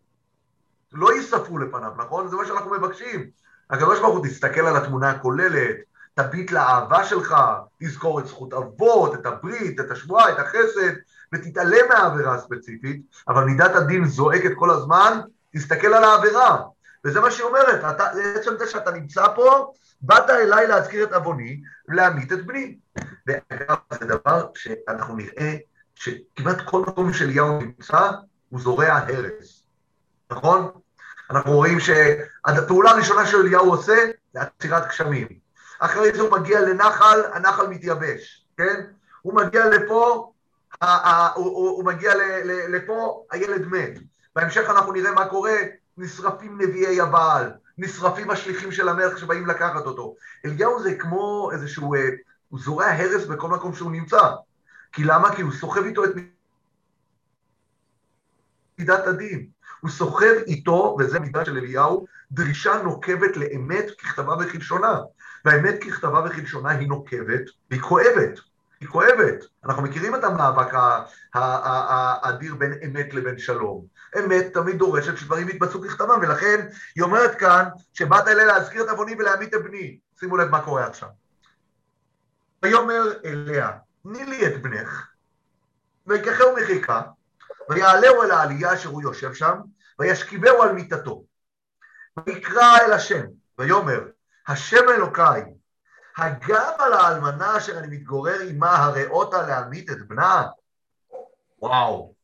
[0.92, 2.28] לא ייספרו לפניו, נכון?
[2.28, 3.30] זה מה שאנחנו מבקשים.
[3.70, 5.76] הקדוש ברוך הוא תסתכל על התמונה הכוללת,
[6.14, 7.36] תביט לאהבה שלך,
[7.80, 10.92] תזכור את זכות אבות, את הברית, את השבועה, את החסד,
[11.34, 15.20] ותתעלם מהעבירה הספציפית, אבל מידת הדין זועקת כל הזמן,
[15.54, 16.62] תסתכל על העבירה.
[17.04, 21.60] וזה מה שהיא אומרת, אתה, עצם זה שאתה נמצא פה, באת אליי להזכיר את עווני,
[21.88, 22.78] להמית את בני.
[23.26, 25.56] ואגב, זה דבר שאנחנו נראה
[25.94, 28.10] שכמעט כל מקום שאליהו נמצא,
[28.48, 29.62] הוא זורע הרס,
[30.30, 30.70] נכון?
[31.32, 33.96] אנחנו רואים שהפעולה הראשונה שאליהו עושה
[34.34, 35.28] זה עצירת גשמים.
[35.78, 38.80] אחרי זה הוא מגיע לנחל, הנחל מתייבש, כן?
[39.22, 40.32] הוא מגיע לפה,
[40.82, 40.88] הוא,
[41.34, 42.12] הוא, הוא מגיע
[42.68, 43.98] לפה, הילד מת.
[44.36, 45.56] בהמשך אנחנו נראה מה קורה,
[45.98, 50.14] נשרפים נביאי הבעל, נשרפים השליחים של המלך שבאים לקחת אותו.
[50.44, 52.08] אליהו זה כמו איזשהו, אה,
[52.48, 54.20] הוא זורע הרס בכל מקום שהוא נמצא.
[54.92, 55.36] כי למה?
[55.36, 56.10] כי הוא סוחב איתו את
[58.78, 59.51] מידת הדין.
[59.82, 65.00] הוא סוחב איתו, וזה מידה של אליהו, דרישה נוקבת לאמת ככתבה וכלשונה.
[65.44, 68.38] והאמת ככתבה וכלשונה היא נוקבת והיא כואבת.
[68.80, 69.44] היא כואבת.
[69.64, 70.74] אנחנו מכירים את המאבק
[71.34, 73.86] האדיר בין אמת לבין שלום.
[74.18, 79.14] אמת תמיד דורשת שדברים יתבצעו ככתבם, ולכן היא אומרת כאן שבאת אליה להזכיר את עווני
[79.18, 79.98] ולהמית את בני.
[80.20, 81.08] שימו לב מה קורה עכשיו.
[82.62, 83.70] ויאמר אליה,
[84.02, 85.06] תני לי את בנך,
[86.06, 87.02] ויקחהו מחיקה,
[87.68, 89.60] ויעלהו אל העלייה אשר הוא יושב שם,
[89.98, 91.24] וישכיבהו על מיטתו.
[92.26, 93.26] ויקרא אל השם,
[93.58, 94.00] ויאמר,
[94.48, 95.54] השם אלוקיי,
[96.16, 100.46] הגם על האלמנה אשר אני מתגורר עמה הראותה להמית את בנה?
[101.58, 102.14] וואו.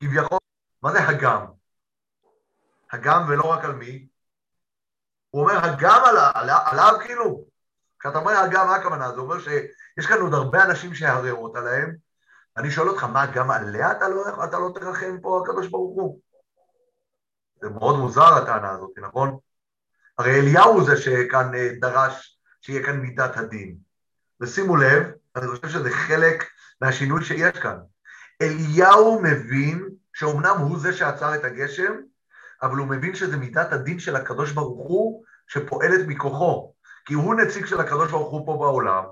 [0.00, 0.38] כביכול,
[0.82, 1.46] מה זה הגם?
[2.92, 4.08] הגם ולא רק על מי?
[5.30, 7.44] הוא אומר הגם עליו, עליו כאילו.
[8.00, 9.12] כשאתה אומר הגם, מה הכוונה?
[9.12, 12.05] זה אומר שיש כאן עוד הרבה אנשים שהרעות עליהם.
[12.56, 16.20] אני שואל אותך, מה, גם עליה אתה לא, אתה לא תרחם פה, הקדוש ברוך הוא?
[17.62, 19.38] זה מאוד מוזר הטענה הזאת, נכון?
[20.18, 23.76] הרי אליהו הוא זה שכאן אה, דרש שיהיה כאן מידת הדין.
[24.40, 25.02] ושימו לב,
[25.36, 26.44] אני חושב שזה חלק
[26.80, 27.78] מהשינוי שיש כאן.
[28.42, 31.92] אליהו מבין שאומנם הוא זה שעצר את הגשם,
[32.62, 36.72] אבל הוא מבין שזה מידת הדין של הקדוש ברוך הוא שפועלת מכוחו.
[37.04, 39.04] כי הוא נציג של הקדוש ברוך הוא פה בעולם,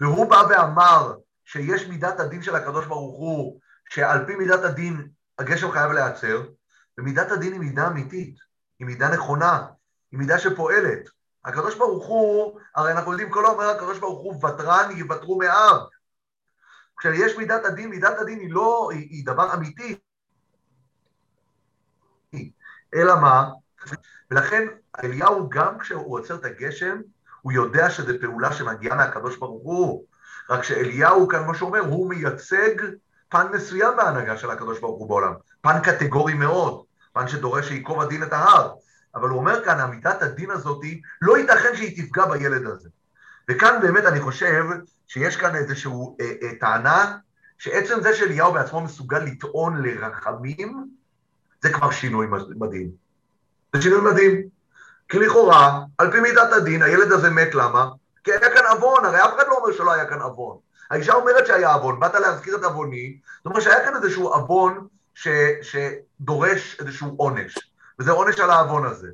[0.00, 1.14] והוא בא ואמר
[1.52, 6.42] שיש מידת הדין של הקדוש ברוך הוא, שעל פי מידת הדין הגשם חייב להיעצר,
[6.98, 8.36] ומידת הדין היא מידה אמיתית,
[8.78, 9.66] היא מידה נכונה,
[10.12, 11.08] היא מידה שפועלת.
[11.44, 15.76] הקדוש ברוך הוא, הרי אנחנו יודעים, כל אומר הקדוש ברוך הוא, ותרן יוותרו מאב.
[16.98, 19.98] כשיש מידת הדין, מידת הדין היא לא, היא, היא דבר אמיתי.
[22.94, 23.50] אלא מה?
[24.30, 24.66] ולכן
[25.04, 27.00] אליהו, גם כשהוא עוצר את הגשם,
[27.42, 30.06] הוא יודע שזו פעולה שמגיעה מהקדוש ברוך הוא.
[30.50, 32.74] רק שאליהו כאן, כמו שאומר, הוא מייצג
[33.28, 35.32] פן מסוים בהנהגה של הקדוש ברוך הוא בעולם.
[35.60, 38.74] פן קטגורי מאוד, פן שדורש שייקוב הדין את ההר.
[39.14, 40.84] אבל הוא אומר כאן, אמיתת הדין הזאת,
[41.22, 42.88] לא ייתכן שהיא תפגע בילד הזה.
[43.50, 44.64] וכאן באמת אני חושב
[45.06, 47.16] שיש כאן איזושהי אה, אה, טענה,
[47.58, 50.88] שעצם זה שאליהו בעצמו מסוגל לטעון לרחמים,
[51.62, 52.26] זה כבר שינוי
[52.56, 52.90] מדהים.
[53.76, 54.42] זה שינוי מדהים.
[55.08, 57.88] כי לכאורה, על פי מידת הדין, הילד הזה מת, למה?
[58.24, 60.56] כי היה כאן עוון, הרי אף אחד לא אומר שלא היה כאן עוון.
[60.90, 65.28] האישה אומרת שהיה עוון, באת להזכיר את עווני, זאת אומרת שהיה כאן איזשהו עוון ש,
[65.62, 67.58] שדורש איזשהו עונש,
[67.98, 69.08] וזה עונש על העוון הזה.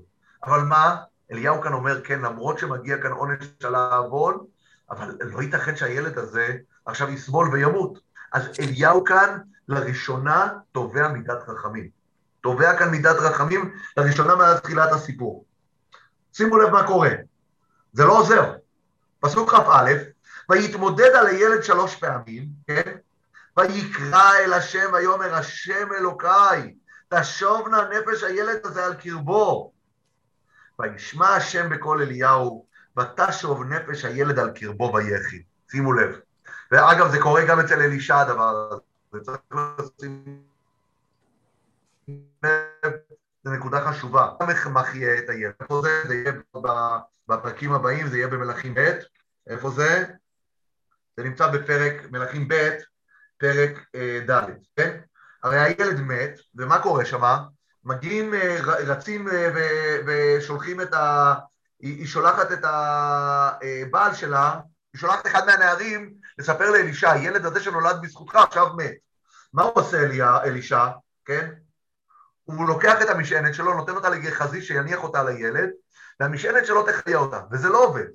[0.44, 0.96] אבל מה?
[1.32, 4.44] אליהו כאן אומר, כן, למרות שמגיע כאן עונש על העוון,
[4.90, 7.98] אבל לא ייתכן שהילד הזה עכשיו יסבול וימות.
[8.32, 9.38] אז אליהו כאן
[9.68, 11.88] לראשונה תובע מידת רחמים.
[12.40, 15.44] תובע כאן מידת רחמים לראשונה מאז תחילת הסיפור.
[16.32, 17.10] שימו לב מה קורה,
[17.92, 18.52] זה לא עוזר.
[19.26, 19.92] פסוק כ"א,
[20.48, 22.96] ויתמודד על הילד שלוש פעמים, כן?
[23.56, 26.74] ויקרא אל השם ויאמר השם אלוקיי,
[27.08, 29.72] תשובנה נפש הילד הזה על קרבו.
[30.78, 32.66] וישמע השם בקול אליהו,
[32.98, 35.42] ותשוב נפש הילד על קרבו ויחי.
[35.70, 36.16] שימו לב.
[36.72, 39.24] ואגב, זה קורה גם אצל אלישע הדבר הזה.
[39.24, 40.42] צריך לשים
[43.46, 44.28] זו נקודה חשובה.
[44.48, 45.54] איך מחיה את הילד?
[45.60, 46.02] איפה זה?
[46.06, 46.32] זה יהיה
[47.28, 48.90] בפרקים הבאים, זה יהיה במלכים ב',
[49.46, 50.04] איפה זה?
[51.16, 52.70] זה נמצא בפרק מלכים ב',
[53.38, 54.42] פרק אה, ד',
[54.76, 55.00] כן?
[55.42, 57.22] הרי הילד מת, ומה קורה שם?
[57.84, 59.50] מגיעים, אה, רצים אה,
[60.06, 61.34] ושולחים את ה...
[61.80, 64.60] היא שולחת את הבעל שלה,
[64.92, 68.94] היא שולחת אחד מהנערים לספר לאלישע, הילד הזה שנולד בזכותך עכשיו מת.
[69.52, 69.98] מה הוא עושה
[70.44, 70.86] אלישע,
[71.24, 71.52] כן?
[72.46, 75.70] הוא לוקח את המשענת שלו, נותן אותה לגחזי שיניח אותה לילד,
[76.20, 78.06] והמשענת שלו תחיה אותה, וזה לא עובד.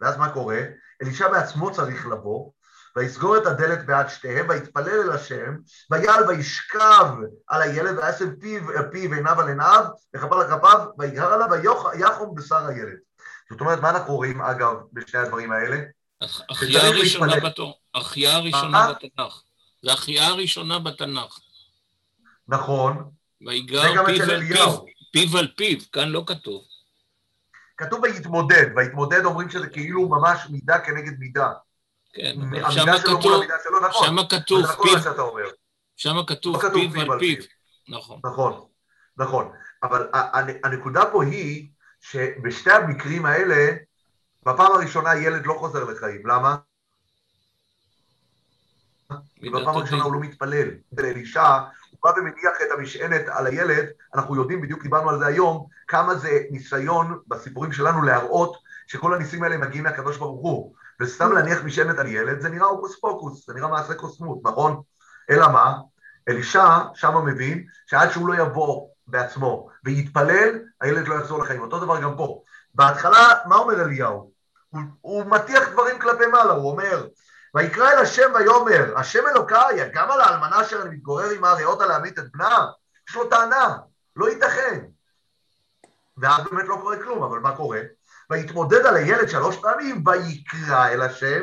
[0.00, 0.60] ואז מה קורה?
[1.02, 2.50] אלישע בעצמו צריך לבוא,
[2.96, 5.56] ויסגור את הדלת בעד שתיהם, ויתפלל אל השם,
[5.90, 7.06] ויעל וישכב
[7.46, 9.84] על הילד, וישם פיו פיו עיניו על עיניו,
[10.16, 12.98] וכפר לכפיו, ויגהר עליו, ויחום בשר הילד.
[13.50, 15.76] זאת אומרת, מה אנחנו רואים, אגב, בשני הדברים האלה?
[16.50, 19.42] החיה הראשונה בתור, החיה הראשונה בתנ"ך.
[19.82, 21.38] זה החיה הראשונה בתנ"ך.
[22.48, 23.10] נכון.
[23.46, 26.62] ויגר פיו על פיו, פיו על פיו, כאן לא כתוב.
[27.76, 31.52] כתוב ויתמודד, ויתמודד אומרים שזה כאילו ממש מידה כנגד מידה.
[32.12, 32.34] כן,
[32.70, 33.42] שם כתוב,
[33.88, 34.98] נכון, שם כתוב פיו,
[35.96, 37.36] שם כתוב פיו על פיו,
[37.88, 38.20] נכון.
[38.24, 38.66] נכון,
[39.16, 40.08] נכון, אבל
[40.64, 41.68] הנקודה פה היא
[42.00, 43.76] שבשתי המקרים האלה,
[44.42, 46.56] בפעם הראשונה ילד לא חוזר לחיים, למה?
[49.40, 50.68] בפעם הראשונה הוא לא מתפלל.
[50.98, 51.58] אלישע,
[52.02, 56.40] בא ומניח את המשענת על הילד, אנחנו יודעים, בדיוק דיברנו על זה היום, כמה זה
[56.50, 60.74] ניסיון בסיפורים שלנו להראות שכל הניסים האלה מגיעים מהקדוש ברוך הוא.
[61.00, 64.82] וסתם להניח משענת על ילד, זה נראה הוקוס פוקוס, זה נראה מעשה קוסמות, נכון?
[65.30, 65.74] אלא מה?
[66.28, 71.60] אלישע שם מבין שעד שהוא לא יבוא בעצמו ויתפלל, הילד לא יחזור לחיים.
[71.60, 72.42] אותו דבר גם פה.
[72.74, 74.30] בהתחלה, מה אומר אליהו?
[74.70, 77.06] הוא, הוא מטיח דברים כלפי מעלה, הוא אומר,
[77.54, 82.18] ויקרא אל השם ויאמר, השם אלוקיי, גם על האלמנה אשר אני מתגורר עמה הריאות להמית
[82.18, 82.66] את בנה?
[83.08, 83.76] יש לו טענה,
[84.16, 84.84] לא ייתכן.
[86.18, 87.80] ואז באמת לא קורה כלום, אבל מה קורה?
[88.30, 91.40] ויתמודד על הילד שלוש פעמים, ויקרא אל השם,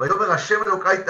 [0.00, 1.04] ויאמר השם אלוקיי,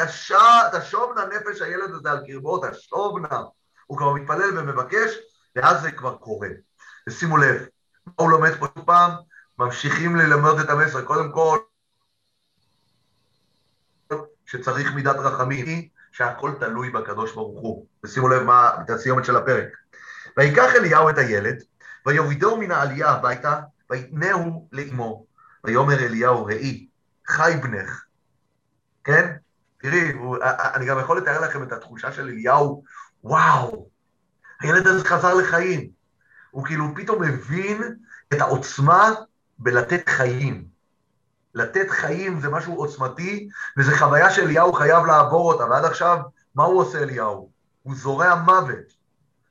[0.72, 3.42] תשובנה נפש הילד הזה על קרבו, תשובנה.
[3.86, 5.14] הוא כבר מתפלל ומבקש,
[5.56, 6.48] ואז זה כבר קורה.
[7.08, 7.66] ושימו לב,
[8.06, 9.10] מה הוא לומד פה פעם?
[9.58, 11.04] ממשיכים ללמוד את המסר.
[11.04, 11.58] קודם כל,
[14.48, 17.86] שצריך מידת רחמים, שהכל תלוי בקדוש ברוך הוא.
[18.04, 19.68] ושימו לב מה, את הסיומת של הפרק.
[20.36, 21.62] ויקח אליהו את הילד,
[22.06, 25.26] ויורידו מן העלייה הביתה, ויתנהו לאמו.
[25.64, 26.86] ויאמר אליהו, ראי,
[27.26, 28.04] חי בנך.
[29.04, 29.36] כן?
[29.80, 30.36] תראי, הוא,
[30.74, 32.84] אני גם יכול לתאר לכם את התחושה של אליהו,
[33.24, 33.88] וואו,
[34.60, 35.90] הילד הזה חזר לחיים.
[36.50, 37.96] הוא כאילו פתאום מבין
[38.34, 39.10] את העוצמה
[39.58, 40.77] בלתת חיים.
[41.58, 46.18] לתת חיים זה משהו עוצמתי, וזו חוויה שאליהו חייב לעבור אותה, ועד עכשיו,
[46.54, 47.50] מה הוא עושה אליהו?
[47.82, 48.92] הוא זורע מוות.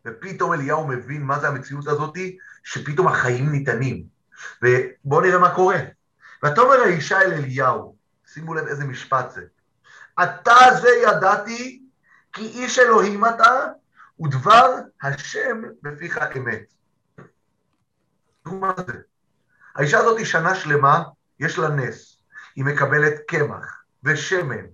[0.05, 4.03] ופתאום אליהו מבין מה זה המציאות הזאתי, שפתאום החיים ניתנים.
[4.61, 5.79] ובואו נראה מה קורה.
[6.45, 7.95] ותאמר האישה אל אליהו,
[8.33, 9.41] שימו לב איזה משפט זה.
[10.23, 11.81] אתה זה ידעתי,
[12.33, 13.67] כי איש אלוהים אתה,
[14.19, 16.73] ודבר השם בפיך אמת.
[18.43, 18.93] תראו מה זה.
[19.75, 21.03] האישה הזאת שנה שלמה,
[21.39, 22.17] יש לה נס.
[22.55, 24.65] היא מקבלת קמח ושמן,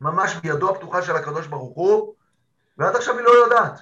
[0.00, 2.14] ממש בידו הפתוחה של הקדוש ברוך הוא,
[2.78, 3.80] ועד עכשיו היא לא יודעת.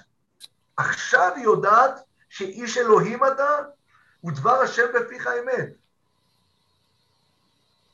[0.77, 3.49] עכשיו היא יודעת שאיש אלוהים אתה,
[4.23, 5.69] ודבר השם בפיך אמת.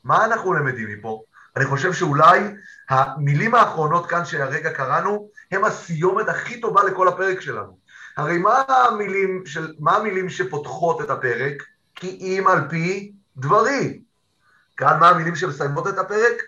[0.04, 1.24] מה אנחנו למדים מפה?
[1.56, 2.40] אני חושב שאולי
[2.90, 7.78] המילים האחרונות כאן שהרגע קראנו, הם הסיומת הכי טובה לכל הפרק שלנו.
[8.18, 11.64] הרי מה המילים, של, מה המילים שפותחות את הפרק?
[11.96, 14.02] כי אם על פי דברי.
[14.78, 16.44] כאן מה המילים שמסיימות את הפרק?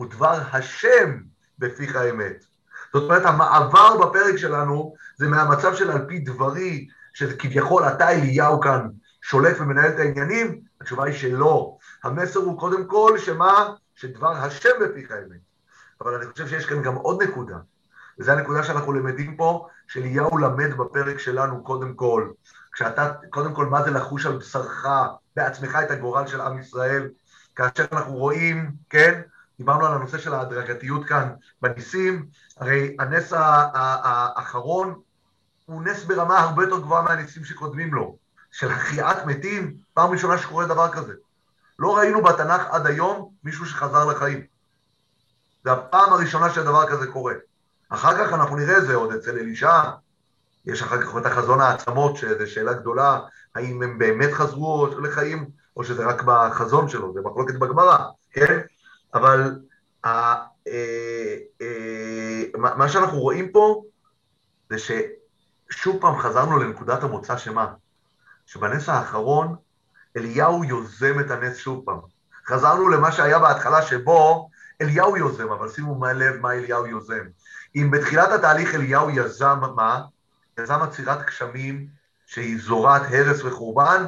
[0.00, 1.18] ודבר השם
[1.58, 2.44] בפיך אמת.
[2.92, 8.60] זאת אומרת, המעבר בפרק שלנו זה מהמצב של על פי דברי, שזה כביכול אתה אליהו
[8.60, 8.88] כאן
[9.22, 11.76] שולט ומנהל את העניינים, התשובה היא שלא.
[12.04, 13.74] המסר הוא קודם כל שמה?
[13.94, 15.40] שדבר השם בפיך אמת.
[16.00, 17.56] אבל אני חושב שיש כאן גם עוד נקודה,
[18.18, 22.30] וזו הנקודה שאנחנו למדים פה, שאליהו למד בפרק שלנו קודם כל.
[22.72, 24.86] כשאתה, קודם כל, מה זה לחוש על בשרך
[25.36, 27.08] בעצמך את הגורל של עם ישראל,
[27.56, 29.20] כאשר אנחנו רואים, כן,
[29.58, 31.32] דיברנו על הנושא של ההדרגתיות כאן
[31.62, 32.26] בניסים,
[32.56, 35.00] הרי הנס האחרון
[35.66, 38.16] הוא נס ברמה הרבה יותר גבוהה מהניסים שקודמים לו,
[38.52, 41.12] של החייאת מתים, פעם ראשונה שקורה דבר כזה.
[41.78, 44.44] לא ראינו בתנ"ך עד היום מישהו שחזר לחיים.
[45.64, 47.34] זה הפעם הראשונה שדבר כזה קורה.
[47.88, 49.82] אחר כך אנחנו נראה זה עוד אצל אלישע,
[50.66, 53.20] יש אחר כך את החזון העצמות, שזו שאלה גדולה,
[53.54, 57.98] האם הם באמת חזרו לחיים, או שזה רק בחזון שלו, זה מחלוקת בגמרא,
[58.30, 58.60] כן?
[59.14, 59.60] אבל
[60.04, 60.44] אה,
[61.60, 63.82] אה, מה שאנחנו רואים פה,
[64.70, 67.72] זה ששוב פעם חזרנו לנקודת המוצא שמה?
[68.46, 69.56] שבנס האחרון
[70.16, 71.98] אליהו יוזם את הנס שוב פעם.
[72.46, 74.48] חזרנו למה שהיה בהתחלה שבו
[74.80, 77.24] אליהו יוזם, אבל שימו מה לב מה אליהו יוזם.
[77.76, 80.02] אם בתחילת התהליך אליהו יזם מה?
[80.58, 81.86] יזם עצירת גשמים
[82.26, 84.04] שהיא זורעת הרס וחורבן,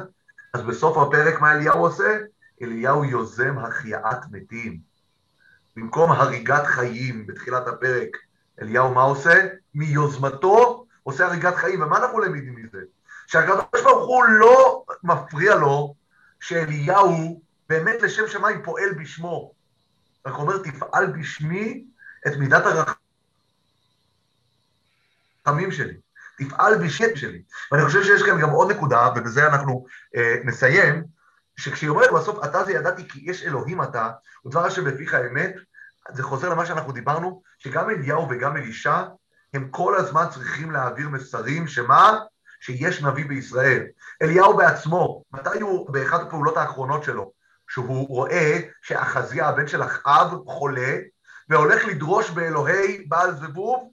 [0.57, 2.17] אז בסוף הפרק מה אליהו עושה?
[2.61, 4.79] אליהו יוזם החייאת מתים.
[5.75, 8.17] במקום הריגת חיים בתחילת הפרק,
[8.61, 9.47] אליהו מה עושה?
[9.75, 11.81] מיוזמתו עושה הריגת חיים.
[11.81, 12.79] ומה אנחנו למדים מזה?
[13.27, 15.95] שהקדוש ברוך הוא לא מפריע לו
[16.39, 19.53] שאליהו באמת לשם שמיים פועל בשמו.
[20.25, 21.85] רק אומר, תפעל בשמי
[22.27, 22.63] את מידת
[25.45, 25.97] הרחמים שלי.
[26.37, 27.41] תפעל בשם שלי.
[27.71, 29.85] ואני חושב שיש כאן גם עוד נקודה, ובזה אנחנו
[30.15, 31.03] אה, נסיים,
[31.57, 34.09] שכשהיא אומרת בסוף, אתה זה ידעתי כי יש אלוהים אתה,
[34.45, 35.55] ודבר השם בפיך אמת,
[36.11, 39.03] זה חוזר למה שאנחנו דיברנו, שגם אליהו וגם אלישע,
[39.53, 42.19] הם כל הזמן צריכים להעביר מסרים, שמה?
[42.59, 43.83] שיש נביא בישראל.
[44.21, 47.31] אליהו בעצמו, מתי הוא, באחת הפעולות האחרונות שלו,
[47.69, 50.97] שהוא רואה שאחזיה, הבן של אחאב, חולה,
[51.49, 53.89] והולך לדרוש באלוהי בעל זבוב,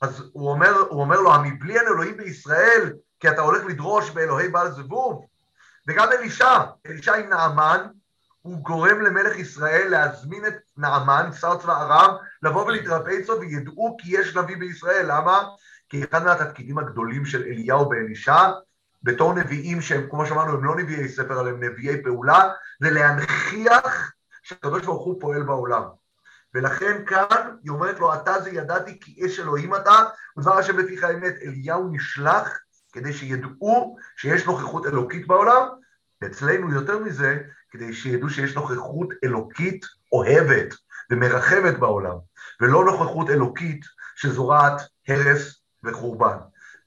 [0.00, 4.48] אז הוא אומר, הוא אומר לו, המבלי אין אלוהים בישראל, כי אתה הולך לדרוש באלוהי
[4.48, 5.26] בעל זבוב?
[5.88, 7.86] וגם אלישע, אלישע עם נעמן,
[8.42, 14.20] הוא גורם למלך ישראל להזמין את נעמן, שר צבא ארם, לבוא ולהתרפא אצלו וידעו כי
[14.20, 15.06] יש נביא בישראל.
[15.08, 15.42] למה?
[15.88, 18.50] כי אחד מהתפקידים הגדולים של אליהו ואלישע,
[19.02, 22.48] בתור נביאים שהם, כמו שאמרנו, הם לא נביאי ספר, אלא הם נביאי פעולה,
[22.80, 25.82] זה להנכיח שהקדוש ברוך הוא פועל בעולם.
[26.54, 30.04] ולכן כאן היא אומרת לו, אתה זה ידעתי כי אש אלוהים אתה,
[30.36, 32.58] ודבר השם בפיך האמת, אליהו נשלח
[32.92, 35.68] כדי שידעו שיש נוכחות אלוקית בעולם,
[36.22, 37.38] ואצלנו יותר מזה,
[37.70, 40.74] כדי שידעו שיש נוכחות אלוקית אוהבת
[41.10, 42.16] ומרחמת בעולם,
[42.60, 43.84] ולא נוכחות אלוקית
[44.16, 46.36] שזורעת הרס וחורבן.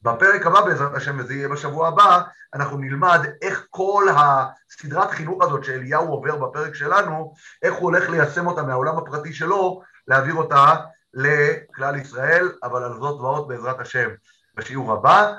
[0.04, 2.22] בפרק הבא בעזרת השם, וזה יהיה בשבוע הבא,
[2.54, 8.48] אנחנו נלמד איך כל הסדרת חינוך הזאת שאליהו עובר בפרק שלנו, איך הוא הולך ליישם
[8.48, 10.76] אותה מהעולם הפרטי שלו, להעביר אותה
[11.14, 14.10] לכלל ישראל, אבל על זאת ועוד בעזרת השם
[14.56, 15.34] בשיעור הבא.